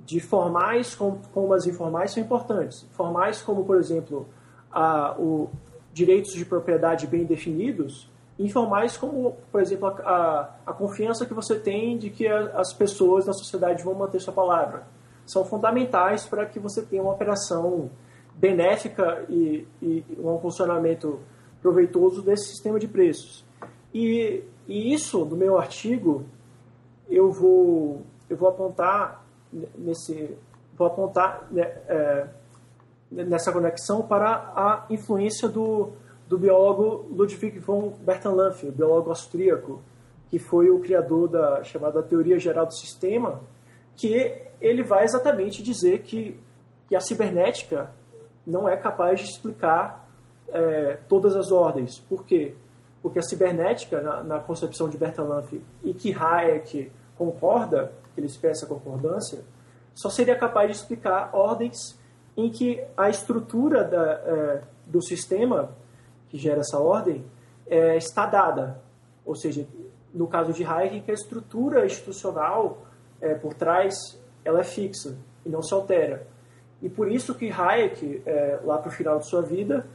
de 0.06 0.20
formais 0.20 0.94
como, 0.94 1.20
como, 1.32 1.52
as 1.52 1.66
informais 1.66 2.12
são 2.12 2.22
importantes. 2.22 2.86
Formais 2.92 3.42
como, 3.42 3.64
por 3.64 3.76
exemplo, 3.76 4.28
a, 4.70 5.16
o 5.18 5.50
direitos 5.92 6.32
de 6.32 6.44
propriedade 6.44 7.06
bem 7.06 7.24
definidos, 7.24 8.08
informais 8.38 8.96
como, 8.96 9.36
por 9.50 9.60
exemplo, 9.60 9.88
a, 9.88 10.50
a, 10.66 10.72
confiança 10.72 11.24
que 11.24 11.34
você 11.34 11.58
tem 11.58 11.96
de 11.96 12.10
que 12.10 12.26
a, 12.26 12.58
as 12.58 12.72
pessoas 12.72 13.26
na 13.26 13.32
sociedade 13.32 13.82
vão 13.82 13.94
manter 13.94 14.20
sua 14.20 14.32
palavra. 14.32 14.86
São 15.24 15.44
fundamentais 15.44 16.26
para 16.26 16.44
que 16.44 16.58
você 16.58 16.82
tenha 16.82 17.02
uma 17.02 17.12
operação 17.12 17.90
benéfica 18.34 19.24
e, 19.28 19.66
e 19.80 20.04
um 20.18 20.38
funcionamento 20.38 21.20
proveitoso 21.62 22.22
desse 22.22 22.48
sistema 22.48 22.78
de 22.78 22.88
preços. 22.88 23.44
E, 23.92 24.42
e 24.66 24.92
isso, 24.92 25.24
no 25.24 25.36
meu 25.36 25.56
artigo, 25.56 26.24
eu 27.08 27.30
vou, 27.30 28.02
eu 28.28 28.36
vou 28.36 28.48
apontar 28.48 29.24
nesse 29.78 30.36
vou 30.76 30.88
apontar 30.88 31.46
né, 31.50 31.62
é, 31.88 32.26
nessa 33.10 33.52
conexão 33.52 34.02
para 34.02 34.52
a 34.56 34.86
influência 34.90 35.48
do, 35.48 35.92
do 36.28 36.38
biólogo 36.38 37.06
Ludwig 37.10 37.58
von 37.58 37.90
Bertalanffy, 38.00 38.70
biólogo 38.70 39.10
austríaco, 39.10 39.82
que 40.28 40.38
foi 40.38 40.70
o 40.70 40.80
criador 40.80 41.28
da 41.28 41.62
chamada 41.62 42.02
teoria 42.02 42.38
geral 42.38 42.66
do 42.66 42.74
sistema, 42.74 43.40
que 43.94 44.42
ele 44.60 44.82
vai 44.82 45.04
exatamente 45.04 45.62
dizer 45.62 46.02
que, 46.02 46.38
que 46.88 46.96
a 46.96 47.00
cibernética 47.00 47.90
não 48.46 48.68
é 48.68 48.76
capaz 48.76 49.20
de 49.20 49.26
explicar 49.26 50.08
é, 50.48 50.98
todas 51.08 51.36
as 51.36 51.52
ordens. 51.52 51.98
Por 51.98 52.24
quê? 52.24 52.54
Porque 53.02 53.18
a 53.18 53.22
cibernética, 53.22 54.00
na, 54.00 54.22
na 54.22 54.40
concepção 54.40 54.88
de 54.88 54.96
Bertalanffy, 54.96 55.62
e 55.82 55.92
que 55.92 56.12
Hayek 56.12 56.90
concorda, 57.16 57.92
que 58.14 58.20
ele 58.20 58.26
espera 58.26 58.52
essa 58.52 58.66
concordância, 58.66 59.44
só 59.94 60.08
seria 60.08 60.36
capaz 60.36 60.70
de 60.70 60.76
explicar 60.76 61.30
ordens 61.32 61.98
em 62.36 62.50
que 62.50 62.82
a 62.96 63.08
estrutura 63.08 63.84
da, 63.84 64.12
é, 64.12 64.62
do 64.86 65.00
sistema 65.02 65.70
que 66.34 66.38
gera 66.38 66.62
essa 66.62 66.80
ordem 66.80 67.24
é, 67.64 67.96
está 67.96 68.26
dada. 68.26 68.82
Ou 69.24 69.36
seja, 69.36 69.64
no 70.12 70.26
caso 70.26 70.52
de 70.52 70.64
Hayek, 70.64 71.08
a 71.08 71.14
estrutura 71.14 71.86
institucional 71.86 72.82
é, 73.20 73.34
por 73.34 73.54
trás 73.54 73.94
ela 74.44 74.58
é 74.58 74.64
fixa 74.64 75.16
e 75.46 75.48
não 75.48 75.62
se 75.62 75.72
altera. 75.72 76.26
E 76.82 76.88
por 76.88 77.08
isso 77.08 77.36
que 77.36 77.52
Hayek, 77.52 78.20
é, 78.26 78.58
lá 78.64 78.78
para 78.78 78.88
o 78.88 78.92
final 78.92 79.20
de 79.20 79.28
sua 79.28 79.42
vida, 79.42 79.86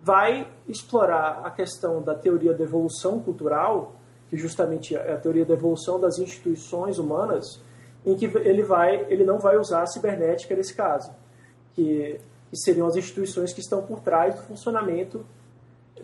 vai 0.00 0.46
explorar 0.68 1.40
a 1.44 1.50
questão 1.50 2.00
da 2.00 2.14
teoria 2.14 2.54
da 2.54 2.62
evolução 2.62 3.18
cultural, 3.20 3.96
que 4.30 4.36
justamente 4.36 4.94
é 4.94 5.14
a 5.14 5.18
teoria 5.18 5.44
da 5.44 5.54
evolução 5.54 5.98
das 5.98 6.20
instituições 6.20 6.96
humanas, 7.00 7.60
em 8.06 8.14
que 8.14 8.26
ele 8.26 8.62
vai, 8.62 9.04
ele 9.10 9.24
não 9.24 9.40
vai 9.40 9.56
usar 9.56 9.82
a 9.82 9.86
cibernética 9.86 10.54
nesse 10.54 10.76
caso, 10.76 11.10
que, 11.74 12.20
que 12.50 12.56
seriam 12.56 12.86
as 12.86 12.94
instituições 12.94 13.52
que 13.52 13.60
estão 13.60 13.82
por 13.82 13.98
trás 13.98 14.36
do 14.36 14.42
funcionamento 14.42 15.26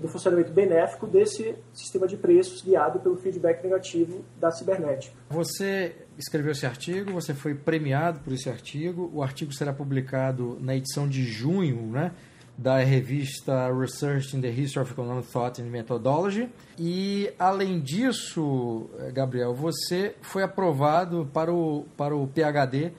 do 0.00 0.08
funcionamento 0.08 0.52
benéfico 0.52 1.06
desse 1.06 1.54
sistema 1.72 2.06
de 2.06 2.16
preços 2.16 2.62
guiado 2.62 2.98
pelo 3.00 3.16
feedback 3.16 3.62
negativo 3.62 4.24
da 4.40 4.50
cibernética. 4.50 5.14
Você 5.30 5.94
escreveu 6.18 6.52
esse 6.52 6.66
artigo, 6.66 7.12
você 7.12 7.34
foi 7.34 7.54
premiado 7.54 8.20
por 8.20 8.32
esse 8.32 8.48
artigo. 8.48 9.10
O 9.12 9.22
artigo 9.22 9.52
será 9.52 9.72
publicado 9.72 10.58
na 10.60 10.74
edição 10.76 11.08
de 11.08 11.24
junho, 11.24 11.90
né? 11.90 12.12
da 12.56 12.78
revista 12.78 13.68
Research 13.72 14.36
in 14.36 14.40
the 14.40 14.48
History 14.48 14.84
of 14.84 14.92
Economic 14.92 15.26
Thought 15.30 15.60
and 15.60 15.66
Methodology. 15.66 16.48
E, 16.78 17.32
além 17.38 17.80
disso, 17.80 18.88
Gabriel, 19.12 19.52
você 19.54 20.14
foi 20.22 20.42
aprovado 20.42 21.28
para 21.32 21.52
o, 21.52 21.84
para 21.96 22.14
o 22.14 22.28
PhD, 22.28 22.92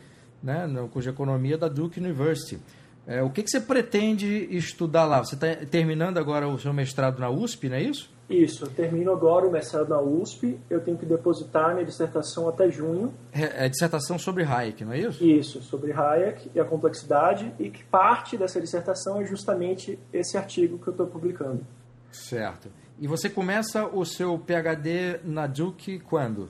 né, 0.44 0.68
no 0.68 0.90
curso 0.90 1.10
de 1.10 1.16
Economia 1.16 1.58
da 1.58 1.68
Duke 1.68 2.00
University. 2.00 2.60
É, 3.08 3.22
o 3.22 3.30
que, 3.30 3.44
que 3.44 3.50
você 3.50 3.62
pretende 3.62 4.48
estudar 4.56 5.06
lá? 5.06 5.24
Você 5.24 5.36
está 5.36 5.56
terminando 5.70 6.18
agora 6.18 6.48
o 6.48 6.58
seu 6.58 6.74
mestrado 6.74 7.20
na 7.20 7.30
USP, 7.30 7.70
não 7.70 7.76
é 7.76 7.84
isso? 7.84 8.14
Isso, 8.28 8.66
eu 8.66 8.70
termino 8.72 9.12
agora 9.12 9.48
o 9.48 9.52
mestrado 9.52 9.90
na 9.90 10.02
USP, 10.02 10.60
eu 10.68 10.82
tenho 10.82 10.98
que 10.98 11.06
depositar 11.06 11.76
minha 11.76 11.86
dissertação 11.86 12.50
até 12.50 12.72
junho. 12.72 13.14
É, 13.32 13.66
é 13.66 13.70
dissertação 13.70 14.18
sobre 14.18 14.44
Hayek, 14.44 14.84
não 14.84 14.94
é 14.94 15.00
isso? 15.00 15.24
Isso, 15.24 15.62
sobre 15.62 15.92
Hayek 15.92 16.50
e 16.56 16.60
a 16.60 16.66
complexidade, 16.66 17.54
e 17.60 17.70
que 17.70 17.84
parte 17.84 18.36
dessa 18.36 18.60
dissertação 18.60 19.22
é 19.22 19.26
justamente 19.26 20.00
esse 20.12 20.36
artigo 20.38 20.80
que 20.80 20.88
eu 20.88 20.92
estou 20.92 21.06
publicando. 21.06 21.64
Certo. 22.12 22.70
E 23.00 23.08
você 23.08 23.30
começa 23.30 23.86
o 23.86 24.04
seu 24.04 24.40
PhD 24.40 25.20
na 25.24 25.46
Duke 25.46 26.00
quando? 26.00 26.50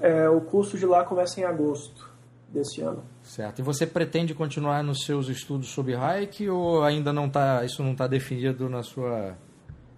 É, 0.00 0.28
o 0.28 0.40
curso 0.42 0.78
de 0.78 0.86
lá 0.86 1.02
começa 1.02 1.40
em 1.40 1.44
agosto 1.44 2.13
desse 2.54 2.80
ano. 2.80 3.02
Certo. 3.22 3.58
E 3.58 3.62
você 3.62 3.86
pretende 3.86 4.32
continuar 4.32 4.82
nos 4.82 5.04
seus 5.04 5.28
estudos 5.28 5.68
sobre 5.68 5.94
Hayek 5.94 6.48
ou 6.48 6.82
ainda 6.82 7.12
não 7.12 7.28
tá, 7.28 7.64
isso 7.64 7.82
não 7.82 7.92
está 7.92 8.06
definido 8.06 8.68
na 8.68 8.82
sua 8.82 9.36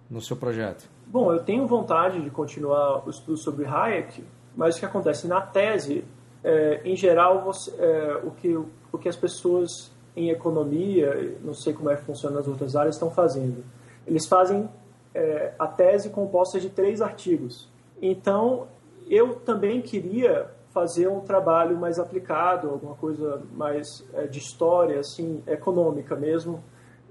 no 0.09 0.21
seu 0.21 0.35
projeto? 0.35 0.89
Bom, 1.05 1.31
eu 1.31 1.43
tenho 1.43 1.67
vontade 1.67 2.21
de 2.21 2.29
continuar 2.29 3.05
o 3.05 3.09
estudo 3.09 3.37
sobre 3.37 3.65
Hayek, 3.65 4.23
mas 4.55 4.75
o 4.75 4.79
que 4.79 4.85
acontece 4.85 5.27
na 5.27 5.41
tese, 5.41 6.03
é, 6.43 6.81
em 6.83 6.95
geral, 6.95 7.43
você, 7.43 7.71
é, 7.77 8.21
o, 8.23 8.31
que, 8.31 8.55
o 8.55 8.97
que 8.97 9.07
as 9.07 9.15
pessoas 9.15 9.91
em 10.15 10.29
economia, 10.29 11.37
não 11.43 11.53
sei 11.53 11.73
como 11.73 11.89
é 11.89 11.95
que 11.95 12.03
funciona 12.03 12.37
nas 12.37 12.47
outras 12.47 12.75
áreas, 12.75 12.95
estão 12.95 13.11
fazendo. 13.11 13.63
Eles 14.05 14.25
fazem 14.25 14.67
é, 15.13 15.53
a 15.59 15.67
tese 15.67 16.09
composta 16.09 16.59
de 16.59 16.69
três 16.69 17.01
artigos. 17.01 17.69
Então, 18.01 18.67
eu 19.09 19.35
também 19.35 19.81
queria 19.81 20.49
fazer 20.77 21.07
um 21.07 21.21
trabalho 21.21 21.75
mais 21.75 21.97
aplicado, 21.97 22.69
alguma 22.69 22.93
coisa 22.93 23.41
mais 23.55 24.07
é, 24.13 24.27
de 24.27 24.37
história, 24.37 24.99
assim, 24.99 25.41
econômica 25.47 26.15
mesmo, 26.15 26.63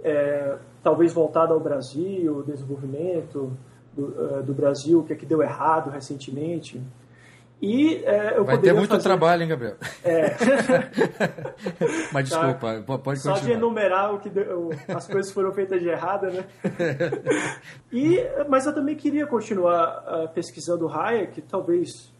é, 0.04 0.56
talvez 0.84 1.12
voltada 1.12 1.52
ao 1.52 1.58
Brasil, 1.58 2.44
desenvolvimento 2.44 3.52
do, 3.92 4.04
uh, 4.04 4.42
do, 4.44 4.54
Brasil, 4.54 5.00
o 5.00 5.02
que 5.02 5.12
é 5.14 5.16
que 5.16 5.26
deu 5.26 5.42
errado 5.42 5.90
recentemente. 5.90 6.80
E 7.60 8.04
é, 8.04 8.38
eu 8.38 8.44
Vai 8.44 8.58
ter 8.58 8.72
muito 8.72 8.90
fazer... 8.90 9.02
trabalho, 9.02 9.42
hein, 9.42 9.48
Gabriel? 9.48 9.74
É. 10.04 10.36
Mas 12.12 12.28
desculpa, 12.28 12.74
tá. 12.74 12.98
pode 12.98 13.02
continuar. 13.02 13.36
Só 13.38 13.44
de 13.44 13.50
enumerar 13.50 14.14
o 14.14 14.20
que 14.20 14.30
deu, 14.30 14.70
as 14.94 15.08
coisas 15.08 15.32
foram 15.32 15.52
feitas 15.52 15.80
de 15.80 15.88
errada, 15.88 16.30
né? 16.30 16.44
e, 17.90 18.20
mas 18.48 18.64
eu 18.64 18.74
também 18.74 18.94
queria 18.94 19.26
continuar 19.26 20.04
uh, 20.06 20.28
pesquisando 20.28 20.88
Hayek, 20.88 21.42
talvez 21.42 22.14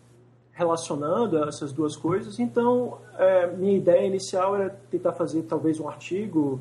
relacionando 0.57 1.39
essas 1.45 1.71
duas 1.71 1.95
coisas. 1.97 2.39
Então, 2.41 2.97
é, 3.19 3.47
minha 3.47 3.77
ideia 3.77 4.07
inicial 4.07 4.57
era 4.57 4.71
tentar 4.91 5.13
fazer 5.13 5.43
talvez 5.43 5.79
um 5.79 5.87
artigo 5.87 6.61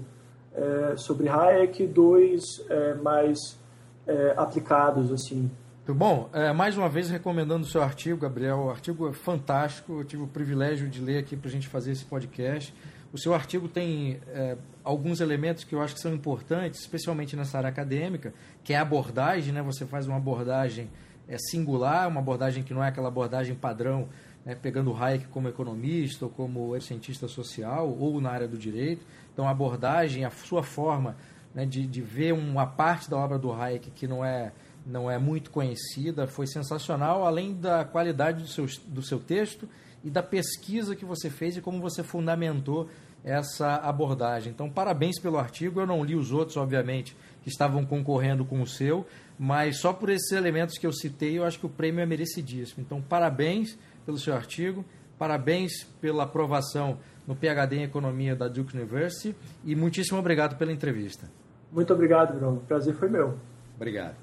é, 0.53 0.97
sobre 0.97 1.29
Hayek, 1.29 1.87
dois 1.87 2.63
é, 2.69 2.93
mais 2.95 3.57
é, 4.05 4.33
aplicados 4.35 5.11
assim. 5.13 5.49
Muito 5.87 5.97
bom. 5.97 6.29
É, 6.33 6.51
mais 6.51 6.77
uma 6.77 6.89
vez 6.89 7.09
recomendando 7.09 7.63
o 7.63 7.69
seu 7.69 7.81
artigo, 7.81 8.19
Gabriel. 8.19 8.65
O 8.65 8.69
artigo 8.69 9.07
é 9.07 9.13
fantástico. 9.13 9.99
Eu 9.99 10.03
tive 10.03 10.23
o 10.23 10.27
privilégio 10.27 10.89
de 10.89 10.99
ler 10.99 11.19
aqui 11.19 11.37
para 11.37 11.47
a 11.47 11.51
gente 11.51 11.67
fazer 11.67 11.91
esse 11.91 12.03
podcast. 12.03 12.73
O 13.13 13.17
seu 13.17 13.33
artigo 13.33 13.69
tem 13.69 14.19
é, 14.27 14.57
alguns 14.83 15.21
elementos 15.21 15.63
que 15.63 15.73
eu 15.73 15.81
acho 15.81 15.93
que 15.93 16.01
são 16.01 16.13
importantes, 16.13 16.81
especialmente 16.81 17.33
nessa 17.37 17.59
área 17.59 17.69
acadêmica, 17.69 18.33
que 18.61 18.73
é 18.73 18.77
a 18.77 18.81
abordagem, 18.81 19.53
né? 19.53 19.61
Você 19.61 19.85
faz 19.85 20.05
uma 20.05 20.17
abordagem 20.17 20.89
é, 21.27 21.37
singular, 21.37 22.07
uma 22.07 22.19
abordagem 22.19 22.63
que 22.63 22.73
não 22.73 22.83
é 22.83 22.89
aquela 22.89 23.07
abordagem 23.07 23.55
padrão, 23.55 24.07
né? 24.45 24.55
pegando 24.55 24.95
Hayek 24.95 25.27
como 25.27 25.47
economista 25.47 26.25
ou 26.25 26.31
como 26.31 26.79
cientista 26.79 27.27
social 27.27 27.89
ou 27.89 28.21
na 28.21 28.29
área 28.29 28.47
do 28.47 28.57
direito. 28.57 29.05
Então, 29.33 29.47
a 29.47 29.51
abordagem, 29.51 30.23
a 30.23 30.29
sua 30.29 30.63
forma 30.63 31.15
né, 31.53 31.65
de, 31.65 31.87
de 31.87 32.01
ver 32.01 32.33
uma 32.33 32.65
parte 32.65 33.09
da 33.09 33.17
obra 33.17 33.39
do 33.39 33.51
Hayek 33.51 33.91
que 33.91 34.07
não 34.07 34.23
é, 34.23 34.51
não 34.85 35.09
é 35.09 35.17
muito 35.17 35.49
conhecida 35.49 36.27
foi 36.27 36.47
sensacional, 36.47 37.25
além 37.25 37.53
da 37.53 37.83
qualidade 37.83 38.41
do 38.41 38.47
seu, 38.47 38.67
do 38.87 39.01
seu 39.01 39.19
texto 39.19 39.67
e 40.03 40.09
da 40.09 40.21
pesquisa 40.21 40.95
que 40.95 41.03
você 41.03 41.29
fez 41.29 41.57
e 41.57 41.61
como 41.61 41.81
você 41.81 42.03
fundamentou 42.03 42.87
essa 43.23 43.77
abordagem. 43.77 44.53
Então, 44.53 44.69
parabéns 44.69 45.19
pelo 45.19 45.39
artigo. 45.39 45.79
Eu 45.79 45.87
não 45.87 46.03
li 46.03 46.15
os 46.15 46.31
outros, 46.31 46.55
obviamente, 46.57 47.17
que 47.45 47.49
estavam 47.51 47.85
concorrendo 47.85 48.43
com 48.43 48.59
o 48.59 48.65
seu, 48.65 49.05
mas 49.37 49.77
só 49.77 49.93
por 49.93 50.09
esses 50.09 50.31
elementos 50.31 50.79
que 50.79 50.87
eu 50.87 50.91
citei, 50.91 51.37
eu 51.37 51.43
acho 51.43 51.59
que 51.59 51.67
o 51.67 51.69
prêmio 51.69 52.01
é 52.01 52.05
merecidíssimo. 52.05 52.81
Então, 52.83 52.99
parabéns 52.99 53.77
pelo 54.03 54.17
seu 54.17 54.33
artigo, 54.33 54.83
parabéns 55.15 55.83
pela 56.01 56.23
aprovação 56.23 56.97
no 57.27 57.35
PhD 57.35 57.77
em 57.77 57.83
Economia 57.83 58.35
da 58.35 58.47
Duke 58.47 58.75
University 58.75 59.35
e 59.63 59.75
muitíssimo 59.75 60.17
obrigado 60.17 60.57
pela 60.57 60.71
entrevista. 60.71 61.29
Muito 61.71 61.93
obrigado, 61.93 62.33
Bruno. 62.33 62.57
O 62.57 62.61
prazer 62.61 62.95
foi 62.95 63.09
meu. 63.09 63.37
Obrigado. 63.75 64.15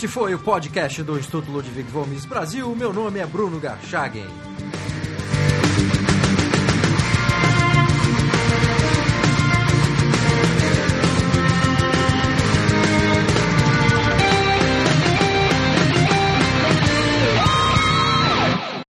Este 0.00 0.08
foi 0.08 0.34
o 0.34 0.38
podcast 0.38 1.02
do 1.02 1.18
Instituto 1.18 1.52
Ludwig 1.52 1.90
Gomes 1.90 2.24
Brasil. 2.24 2.74
Meu 2.74 2.90
nome 2.90 3.18
é 3.18 3.26
Bruno 3.26 3.60
Garchagen. 3.60 4.49